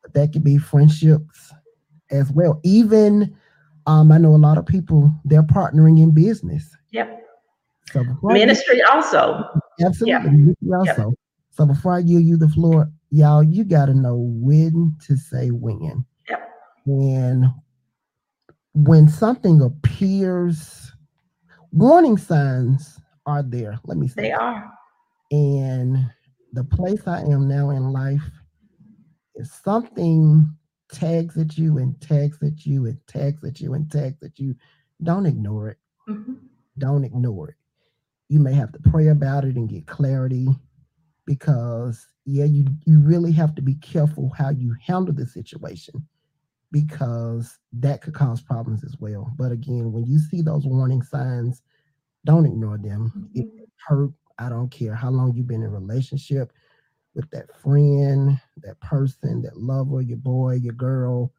[0.02, 1.52] but that could be friendships
[2.12, 2.60] as well.
[2.64, 3.36] Even
[3.90, 6.76] um, I know a lot of people they're partnering in business.
[6.92, 7.26] Yep.
[7.92, 9.44] So ministry I, also.
[9.84, 10.56] Absolutely.
[10.62, 10.78] Yep.
[10.78, 11.10] Also.
[11.10, 11.18] Yep.
[11.50, 15.50] So before I give you the floor, y'all, you got to know when to say
[15.50, 16.06] when.
[16.30, 16.50] Yep.
[16.86, 17.46] And
[18.74, 20.92] when something appears,
[21.72, 23.80] warning signs are there.
[23.86, 24.22] Let me say.
[24.22, 24.72] They are.
[25.32, 25.98] And
[26.54, 28.22] the place I am now in life
[29.34, 30.48] is something
[30.92, 34.56] tags at you and tags at you and tags at you and tags at you.
[35.04, 35.78] Don't ignore it.
[36.08, 36.34] Mm-hmm.
[36.78, 37.56] Don't ignore it.
[38.28, 40.48] You may have to pray about it and get clarity
[41.26, 46.08] because yeah, you you really have to be careful how you handle the situation
[46.72, 49.32] because that could cause problems as well.
[49.38, 51.62] But again, when you see those warning signs,
[52.26, 53.12] don't ignore them.
[53.16, 53.40] Mm-hmm.
[53.40, 54.12] It hurt.
[54.38, 56.54] I don't care how long you've been in a relationship
[57.16, 61.32] with that friend, that person, that lover, your boy, your girl.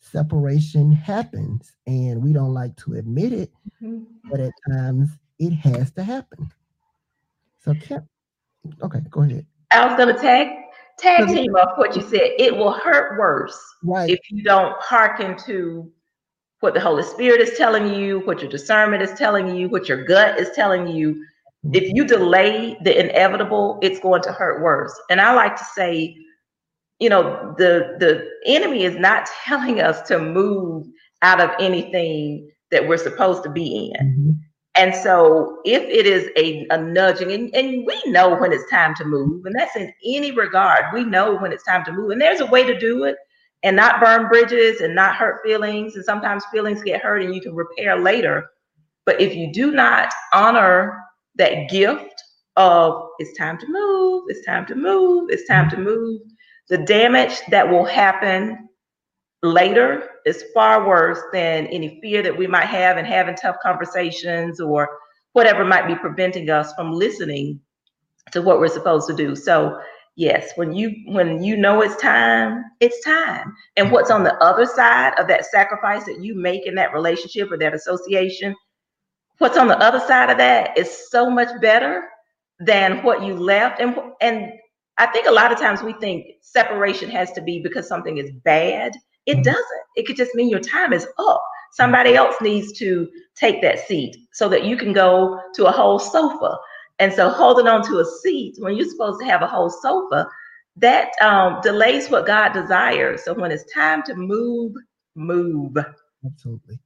[0.00, 4.02] Separation happens, and we don't like to admit it, mm-hmm.
[4.28, 6.50] but at times it has to happen.
[7.60, 8.08] So, Kim,
[8.82, 9.46] okay, go ahead.
[9.70, 10.48] I was gonna tag
[10.98, 12.32] tag team up what you said.
[12.38, 14.10] It will hurt worse right.
[14.10, 15.90] if you don't hearken to
[16.60, 20.04] what the Holy Spirit is telling you, what your discernment is telling you, what your
[20.04, 21.24] gut is telling you,
[21.72, 24.98] if you delay the inevitable, it's going to hurt worse.
[25.10, 26.16] And I like to say,
[26.98, 30.86] you know, the the enemy is not telling us to move
[31.22, 34.06] out of anything that we're supposed to be in.
[34.06, 34.30] Mm-hmm.
[34.74, 38.94] And so if it is a, a nudging, and, and we know when it's time
[38.96, 42.10] to move, and that's in any regard, we know when it's time to move.
[42.10, 43.16] And there's a way to do it
[43.62, 45.94] and not burn bridges and not hurt feelings.
[45.94, 48.46] And sometimes feelings get hurt and you can repair later.
[49.04, 50.98] But if you do not honor
[51.36, 52.22] that gift
[52.56, 56.20] of it's time to move, it's time to move, it's time to move.
[56.68, 58.68] The damage that will happen
[59.42, 64.60] later is far worse than any fear that we might have in having tough conversations
[64.60, 64.88] or
[65.32, 67.60] whatever might be preventing us from listening
[68.30, 69.34] to what we're supposed to do.
[69.34, 69.80] So
[70.16, 73.52] yes, when you when you know it's time, it's time.
[73.76, 77.50] And what's on the other side of that sacrifice that you make in that relationship
[77.50, 78.54] or that association
[79.42, 82.08] what's on the other side of that is so much better
[82.60, 83.80] than what you left.
[83.80, 84.52] And and
[84.98, 88.30] i think a lot of times we think separation has to be because something is
[88.44, 88.92] bad.
[89.26, 89.42] It mm-hmm.
[89.42, 89.84] doesn't.
[89.96, 91.42] It could just mean your time is up.
[91.72, 95.98] Somebody else needs to take that seat so that you can go to a whole
[95.98, 96.56] sofa.
[96.98, 100.28] And so holding on to a seat when you're supposed to have a whole sofa
[100.76, 103.24] that um, delays what god desires.
[103.24, 104.72] So when it's time to move
[105.16, 105.76] move.
[106.24, 106.78] Absolutely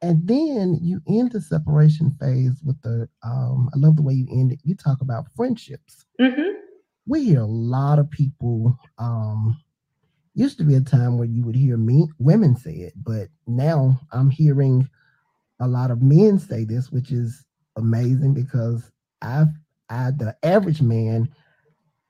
[0.00, 4.26] and then you end the separation phase with the um, I love the way you
[4.30, 4.60] end it.
[4.62, 6.06] You talk about friendships.
[6.20, 6.58] Mm-hmm.
[7.06, 8.78] We hear a lot of people.
[8.98, 9.56] Um,
[10.38, 13.98] used to be a time where you would hear me women say it, but now
[14.12, 14.88] I'm hearing
[15.60, 17.44] a lot of men say this, which is
[17.76, 19.48] amazing because I've
[19.90, 21.28] I the average man,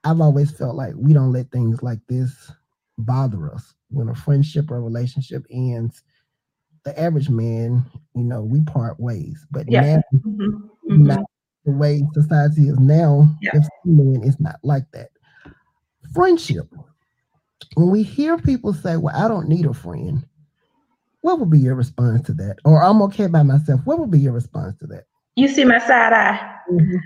[0.03, 2.51] I've always felt like we don't let things like this
[2.99, 3.73] bother us.
[3.89, 6.03] When a friendship or relationship ends,
[6.83, 9.45] the average man, you know, we part ways.
[9.51, 9.81] But yeah.
[9.81, 10.43] now, mm-hmm.
[10.91, 11.05] Mm-hmm.
[11.05, 11.23] Not
[11.65, 13.51] the way society is now, yeah.
[13.53, 15.09] if men is not like that.
[16.13, 16.67] Friendship.
[17.75, 20.25] When we hear people say, Well, I don't need a friend,
[21.21, 22.57] what would be your response to that?
[22.65, 23.81] Or I'm okay by myself.
[23.83, 25.03] What would be your response to that?
[25.35, 26.55] You see my side eye?
[26.71, 26.97] Mm-hmm.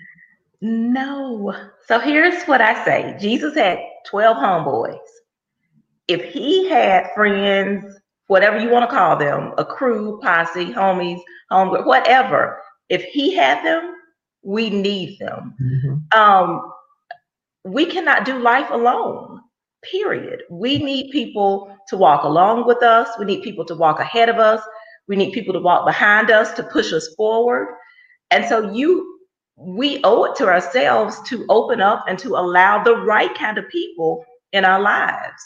[0.61, 1.53] No.
[1.87, 4.97] So here's what I say Jesus had 12 homeboys.
[6.07, 7.85] If he had friends
[8.33, 11.21] whatever you want to call them, a crew, posse, homies,
[11.51, 12.59] home, whatever.
[12.89, 13.93] If he had them,
[14.41, 15.53] we need them.
[15.61, 16.19] Mm-hmm.
[16.19, 16.71] Um,
[17.63, 19.39] we cannot do life alone.
[19.83, 20.41] Period.
[20.49, 23.07] We need people to walk along with us.
[23.19, 24.61] We need people to walk ahead of us.
[25.07, 27.75] We need people to walk behind us to push us forward.
[28.31, 29.19] And so you
[29.55, 33.69] we owe it to ourselves to open up and to allow the right kind of
[33.69, 35.43] people in our lives.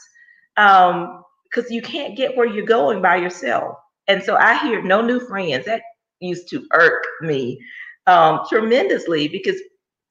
[0.56, 3.76] Um, because you can't get where you're going by yourself.
[4.08, 5.66] And so I hear no new friends.
[5.66, 5.82] That
[6.20, 7.60] used to irk me
[8.08, 9.60] um, tremendously because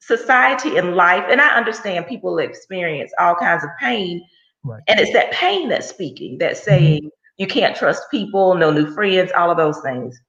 [0.00, 4.22] society and life, and I understand people experience all kinds of pain.
[4.62, 4.82] Right.
[4.88, 6.70] And it's that pain that's speaking, that's mm-hmm.
[6.70, 7.08] saying mm-hmm.
[7.38, 10.20] you can't trust people, no new friends, all of those things.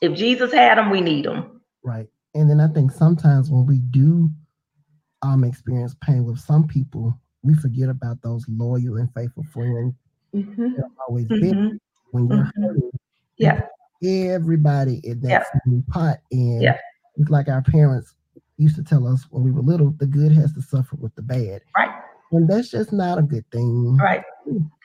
[0.00, 1.60] If Jesus had them, we need them.
[1.84, 2.06] Right.
[2.34, 4.30] And then I think sometimes when we do
[5.22, 9.94] um, experience pain with some people, we forget about those loyal and faithful friends.
[10.34, 10.74] Mm-hmm.
[10.76, 11.50] They're always mm-hmm.
[11.50, 11.78] there
[12.10, 12.62] when you're mm-hmm.
[12.62, 12.90] hurting.
[13.36, 13.62] Yeah.
[14.02, 15.80] Everybody in that yeah.
[15.88, 16.18] pot.
[16.30, 16.78] And yeah.
[17.16, 18.14] it's like our parents,
[18.60, 21.22] used to tell us when we were little, the good has to suffer with the
[21.22, 21.62] bad.
[21.76, 21.90] Right.
[22.32, 23.96] And that's just not a good thing.
[23.96, 24.22] Right.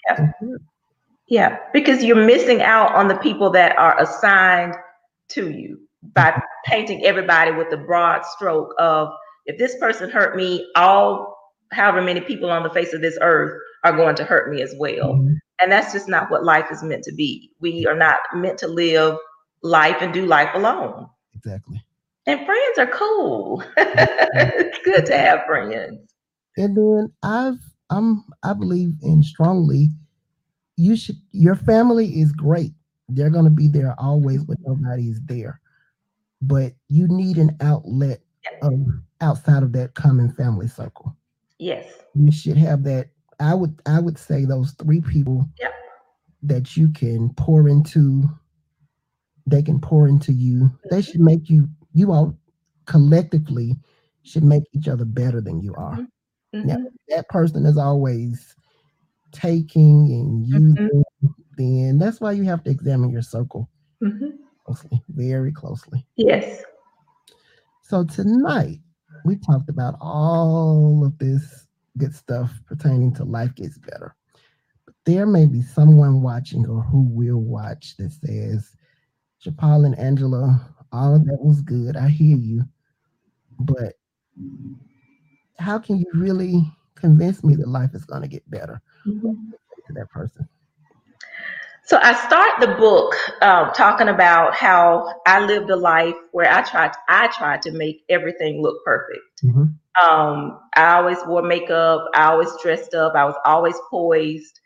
[0.07, 0.31] Yeah.
[1.27, 4.75] Yeah, because you're missing out on the people that are assigned
[5.29, 5.79] to you
[6.13, 6.39] by mm-hmm.
[6.65, 9.09] painting everybody with the broad stroke of
[9.47, 11.34] if this person hurt me, all
[11.71, 14.73] however many people on the face of this earth are going to hurt me as
[14.77, 15.13] well.
[15.13, 15.33] Mm-hmm.
[15.61, 17.51] And that's just not what life is meant to be.
[17.59, 19.17] We are not meant to live
[19.61, 21.07] life and do life alone.
[21.33, 21.83] Exactly.
[22.27, 23.63] And friends are cool.
[23.77, 25.99] it's good to have friends.
[26.57, 27.59] And then I've
[27.89, 29.89] I'm I believe in strongly
[30.77, 32.73] you should your family is great.
[33.09, 35.61] They're gonna be there always when nobody is there.
[36.41, 38.21] But you need an outlet
[38.61, 38.73] of
[39.21, 41.15] outside of that common family circle.
[41.59, 41.85] Yes.
[42.13, 43.09] You should have that.
[43.39, 45.73] I would I would say those three people yep.
[46.43, 48.23] that you can pour into,
[49.45, 50.55] they can pour into you.
[50.55, 50.87] Mm-hmm.
[50.89, 52.37] They should make you you all
[52.85, 53.75] collectively
[54.23, 55.97] should make each other better than you are.
[56.53, 56.67] Mm-hmm.
[56.67, 56.77] Now,
[57.09, 58.55] that person is always
[59.31, 60.53] taking and mm-hmm.
[60.53, 61.27] using, mm-hmm.
[61.57, 63.69] then that's why you have to examine your circle
[64.01, 64.29] mm-hmm.
[64.65, 66.05] closely, very closely.
[66.15, 66.63] Yes.
[67.83, 68.79] So tonight
[69.25, 71.67] we talked about all of this
[71.97, 74.15] good stuff pertaining to life gets better.
[74.85, 78.75] But there may be someone watching or who will watch that says,
[79.43, 81.97] JaPaul and Angela, all of that was good.
[81.97, 82.63] I hear you.
[83.59, 83.93] But
[85.57, 86.61] how can you really
[86.93, 89.51] convince me that life is going to get better mm-hmm.
[89.87, 90.47] to that person?
[91.85, 96.63] So I start the book um, talking about how I lived a life where I
[96.63, 99.43] tried I tried to make everything look perfect.
[99.43, 99.65] Mm-hmm.
[100.03, 102.05] Um, I always wore makeup.
[102.15, 103.13] I always dressed up.
[103.15, 104.59] I was always poised.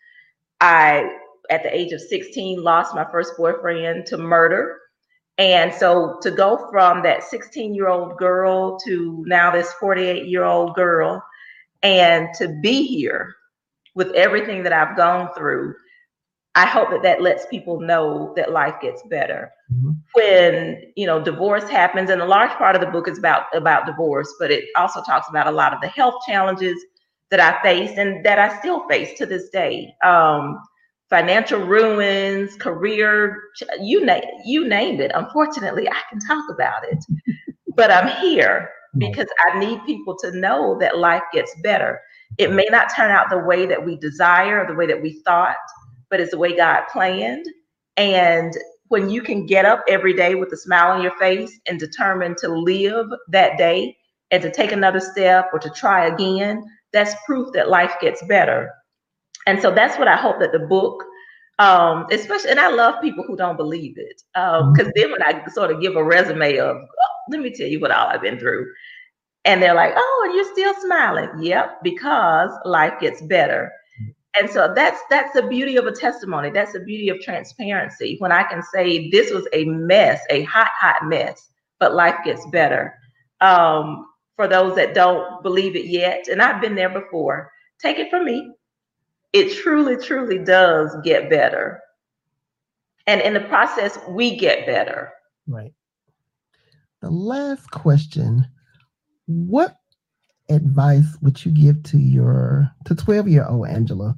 [0.62, 1.10] I,
[1.50, 4.78] at the age of 16, lost my first boyfriend to murder.
[5.38, 10.44] And so to go from that 16 year old girl to now this 48 year
[10.44, 11.24] old girl
[11.84, 13.36] and to be here
[13.96, 15.76] with everything that I've gone through,
[16.56, 19.52] I hope that that lets people know that life gets better.
[19.72, 19.92] Mm-hmm.
[20.14, 23.86] When you know divorce happens, and a large part of the book is about about
[23.86, 26.84] divorce, but it also talks about a lot of the health challenges
[27.30, 29.94] that I faced and that I still face to this day.
[30.04, 30.60] Um,
[31.10, 33.42] financial ruins, career,
[33.80, 35.12] you name you named it.
[35.14, 37.04] Unfortunately, I can talk about it,
[37.76, 42.02] but I'm here because I need people to know that life gets better.
[42.38, 45.58] It may not turn out the way that we desire, the way that we thought,
[46.10, 47.46] but it's the way God planned.
[47.98, 48.54] And
[48.88, 52.38] when you can get up every day with a smile on your face and determined
[52.38, 53.96] to live that day
[54.32, 58.72] and to take another step or to try again, that's proof that life gets better.
[59.46, 61.04] And so that's what I hope that the book,
[61.60, 64.22] um, especially, and I love people who don't believe it.
[64.34, 64.90] Because um, mm-hmm.
[64.96, 67.92] then when I sort of give a resume of, oh, let me tell you what
[67.92, 68.72] all I've been through.
[69.46, 71.30] And they're like, oh, and you're still smiling.
[71.42, 73.72] Yep, because life gets better.
[74.38, 76.50] And so that's that's the beauty of a testimony.
[76.50, 78.16] That's the beauty of transparency.
[78.20, 81.50] When I can say this was a mess, a hot, hot mess,
[81.80, 82.94] but life gets better.
[83.42, 84.06] Um,
[84.36, 88.26] for those that don't believe it yet, and I've been there before, take it from
[88.26, 88.54] me
[89.34, 91.82] it truly, truly does get better.
[93.08, 95.12] And in the process, we get better.
[95.48, 95.74] Right.
[97.02, 98.46] The last question
[99.28, 99.78] What
[100.50, 104.16] advice would you give to your to 12 year old Angela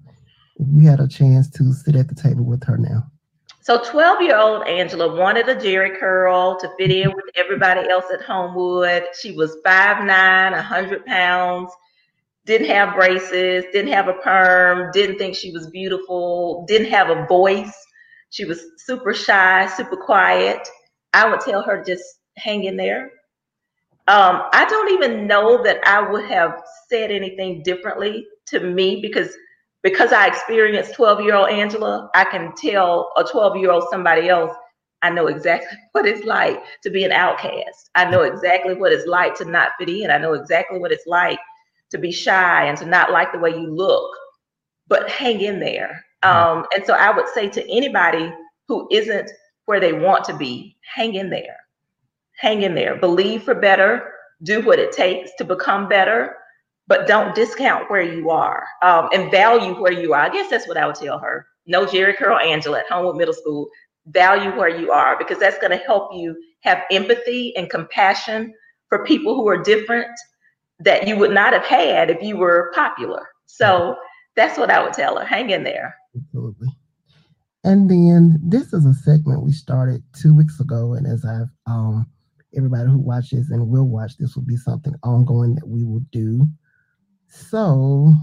[0.58, 3.04] if you had a chance to sit at the table with her now?
[3.62, 8.06] So 12 year old Angela wanted a Jheri curl to fit in with everybody else
[8.14, 9.06] at Homewood.
[9.20, 11.72] She was 5'9, 100 pounds
[12.46, 17.26] didn't have braces, didn't have a perm, didn't think she was beautiful, didn't have a
[17.28, 17.74] voice.
[18.30, 20.68] She was super shy, super quiet.
[21.14, 22.04] I would tell her just
[22.38, 23.12] hang in there.
[24.12, 29.34] Um, I don't even know that I would have said anything differently to me because
[29.84, 34.28] because I experienced 12 year old Angela, I can tell a 12 year old somebody
[34.28, 34.54] else,
[35.02, 37.90] I know exactly what it's like to be an outcast.
[37.96, 40.12] I know exactly what it's like to not fit in.
[40.12, 41.40] I know exactly what it's like
[41.92, 44.12] to be shy and to not like the way you look,
[44.90, 46.04] but hang in there.
[46.24, 48.30] Um, and so I would say to anybody
[48.68, 49.32] who isn't
[49.68, 51.61] where they want to be, hang in there.
[52.42, 52.96] Hang in there.
[52.96, 54.12] Believe for better.
[54.42, 56.36] Do what it takes to become better,
[56.88, 60.22] but don't discount where you are um, and value where you are.
[60.22, 61.46] I guess that's what I would tell her.
[61.68, 63.70] No Jheri Curl Angela at Homewood Middle School.
[64.08, 68.52] Value where you are because that's going to help you have empathy and compassion
[68.90, 70.10] for people who are different
[70.80, 73.28] that you would not have had if you were popular.
[73.46, 73.96] So
[74.36, 75.26] that's what I would tell her.
[75.26, 75.96] Hang in there.
[76.16, 76.70] Absolutely.
[77.64, 82.08] And then this is a segment we started two weeks ago, and as I've um,
[82.56, 86.46] everybody who watches and will watch, this will be something ongoing that we will do.
[87.28, 88.14] So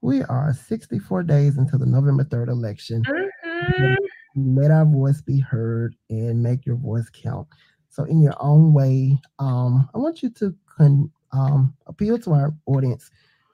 [0.00, 3.02] we are 64 days until the November 3rd election.
[3.02, 4.56] Mm-hmm.
[4.56, 7.48] Let our voice be heard and make your voice count.
[7.88, 12.54] So, in your own way, um, I want you to con- um, appeal to our
[12.66, 13.10] audience,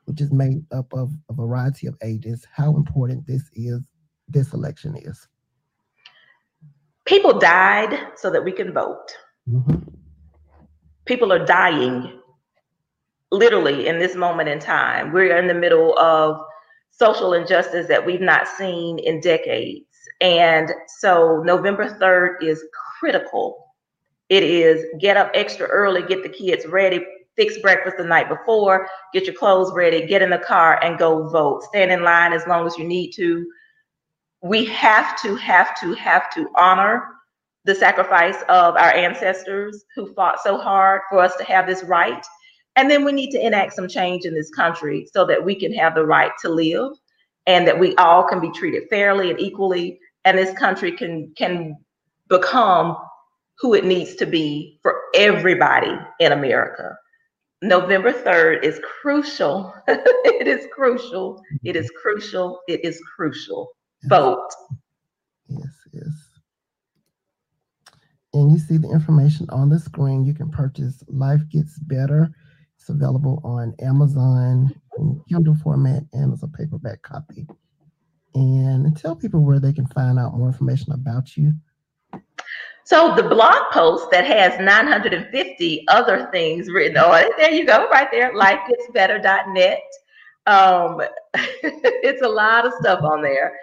[0.07, 3.81] which is made up of a variety of ages, how important this is,
[4.29, 5.29] this election is.
[7.05, 9.17] People died so that we can vote.
[9.49, 9.89] Mm-hmm.
[11.05, 12.21] People are dying
[13.31, 15.13] literally in this moment in time.
[15.13, 16.41] We're in the middle of
[16.91, 19.87] social injustice that we've not seen in decades.
[20.21, 22.63] And so November 3rd is
[23.01, 23.75] critical.
[24.29, 27.05] It is get up extra early, get the kids ready,
[27.37, 31.29] fix breakfast the night before, get your clothes ready, get in the car and go
[31.29, 31.65] vote.
[31.65, 33.47] Stand in line as long as you need to.
[34.43, 37.09] We have to, have to, have to honor
[37.65, 42.25] the sacrifice of our ancestors who fought so hard for us to have this right.
[42.77, 45.73] And then we need to enact some change in this country so that we can
[45.75, 46.93] have the right to live
[47.47, 51.77] and that we all can be treated fairly and equally and this country can can
[52.29, 52.97] become
[53.59, 56.97] who it needs to be for everybody in America.
[57.63, 59.73] November 3rd is crucial.
[59.87, 61.41] it is crucial.
[61.63, 62.61] It is crucial.
[62.67, 63.71] It is crucial.
[64.05, 64.51] Vote.
[65.49, 66.22] Yes, yes.
[68.35, 70.25] And you see the information on the screen.
[70.25, 72.31] You can purchase Life Gets Better.
[72.77, 77.47] It's available on Amazon in Kindle format and as a paperback copy.
[78.35, 81.53] And tell people where they can find out more information about you.
[82.85, 87.89] So the blog post that has 950 other things written on it, there you go,
[87.89, 89.83] right there, lifegetsbetter.net.
[90.47, 91.01] Um,
[91.35, 93.57] it's a lot of stuff on there.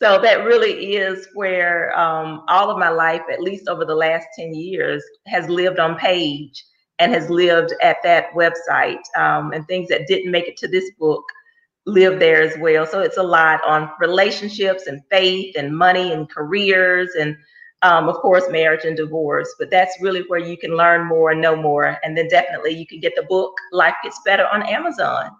[0.00, 4.26] So that really is where um, all of my life, at least over the last
[4.38, 6.64] 10 years, has lived on page
[7.00, 9.02] and has lived at that website.
[9.16, 11.24] Um, and things that didn't make it to this book
[11.86, 12.86] live there as well.
[12.86, 17.36] So it's a lot on relationships and faith and money and careers and
[17.82, 19.54] um, of course, marriage and divorce.
[19.58, 21.96] But that's really where you can learn more and know more.
[22.02, 25.30] And then definitely you can get the book Life Gets Better on Amazon.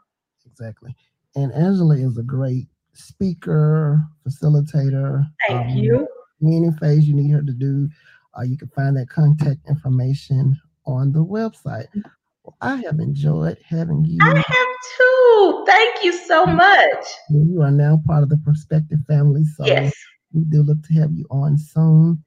[0.46, 0.94] Exactly.
[1.34, 2.66] And Angela is a great
[2.98, 5.28] speaker, facilitator.
[5.48, 6.08] Thank um, you.
[6.42, 7.88] Any phase you need her to do,
[8.38, 11.88] uh, you can find that contact information on the website.
[12.44, 14.18] Well, I have enjoyed having you.
[14.22, 15.64] I have too.
[15.66, 17.04] Thank you so much.
[17.30, 19.44] You are now part of the Perspective family.
[19.44, 19.92] So yes.
[20.32, 22.22] we do look to have you on soon.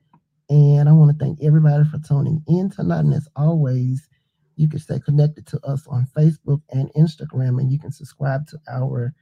[0.50, 3.00] And I want to thank everybody for tuning in tonight.
[3.00, 4.10] And as always,
[4.58, 8.60] you can stay connected to us on Facebook and Instagram, and you can subscribe to
[8.70, 9.14] our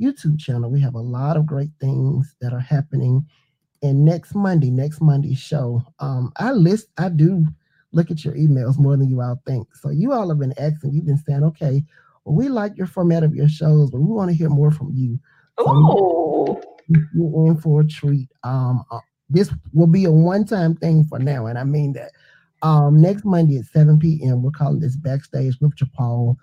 [0.00, 0.70] YouTube channel.
[0.70, 3.26] We have a lot of great things that are happening.
[3.82, 7.46] And next Monday, next Monday's show, um, I list, I do
[7.92, 9.74] look at your emails more than you all think.
[9.74, 11.84] So you all have been asking, you've been saying, okay,
[12.24, 14.92] well, we like your format of your shows, but we want to hear more from
[14.94, 15.18] you.
[15.58, 16.60] So
[17.14, 18.28] you're in for a treat.
[18.42, 22.12] Um, uh, this will be a one-time thing for now, and I mean that.
[22.62, 26.36] Um, next Monday at 7 p.m., we're calling this Backstage with JaPaul.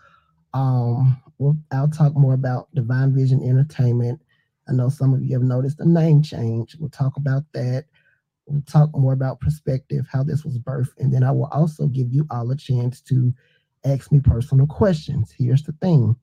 [0.53, 4.19] Um, we'll, I'll talk more about Divine Vision Entertainment.
[4.67, 6.75] I know some of you have noticed the name change.
[6.79, 7.85] We'll talk about that.
[8.45, 12.11] We'll talk more about perspective, how this was birthed, and then I will also give
[12.11, 13.33] you all a chance to
[13.85, 15.33] ask me personal questions.
[15.38, 16.15] Here's the thing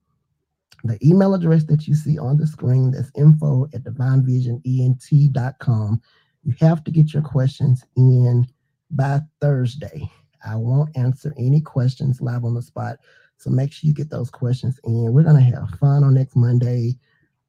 [0.83, 6.01] the email address that you see on the screen that's info at divinevisionent.com
[6.45, 8.45] you have to get your questions in
[8.91, 10.09] by Thursday.
[10.45, 12.99] I won't answer any questions live on the spot.
[13.37, 15.13] So make sure you get those questions in.
[15.13, 16.97] We're going to have fun on next Monday.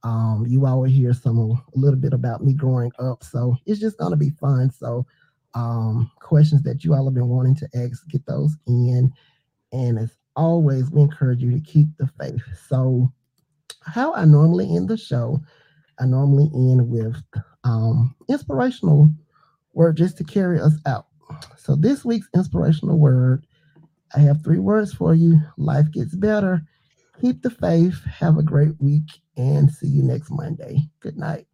[0.02, 3.24] Um, you all will hear some a little bit about me growing up.
[3.24, 4.70] So it's just going to be fun.
[4.70, 5.06] So
[5.54, 9.12] um, questions that you all have been wanting to ask, get those in.
[9.72, 12.42] And as always, we encourage you to keep the faith.
[12.68, 13.10] So
[13.80, 15.40] how I normally end the show,
[15.98, 17.16] I normally end with
[17.64, 19.08] um, inspirational
[19.72, 21.06] word just to carry us out.
[21.56, 23.45] So this week's inspirational word,
[24.16, 25.40] I have three words for you.
[25.58, 26.62] Life gets better.
[27.20, 28.02] Keep the faith.
[28.04, 30.88] Have a great week and see you next Monday.
[31.00, 31.46] Good night.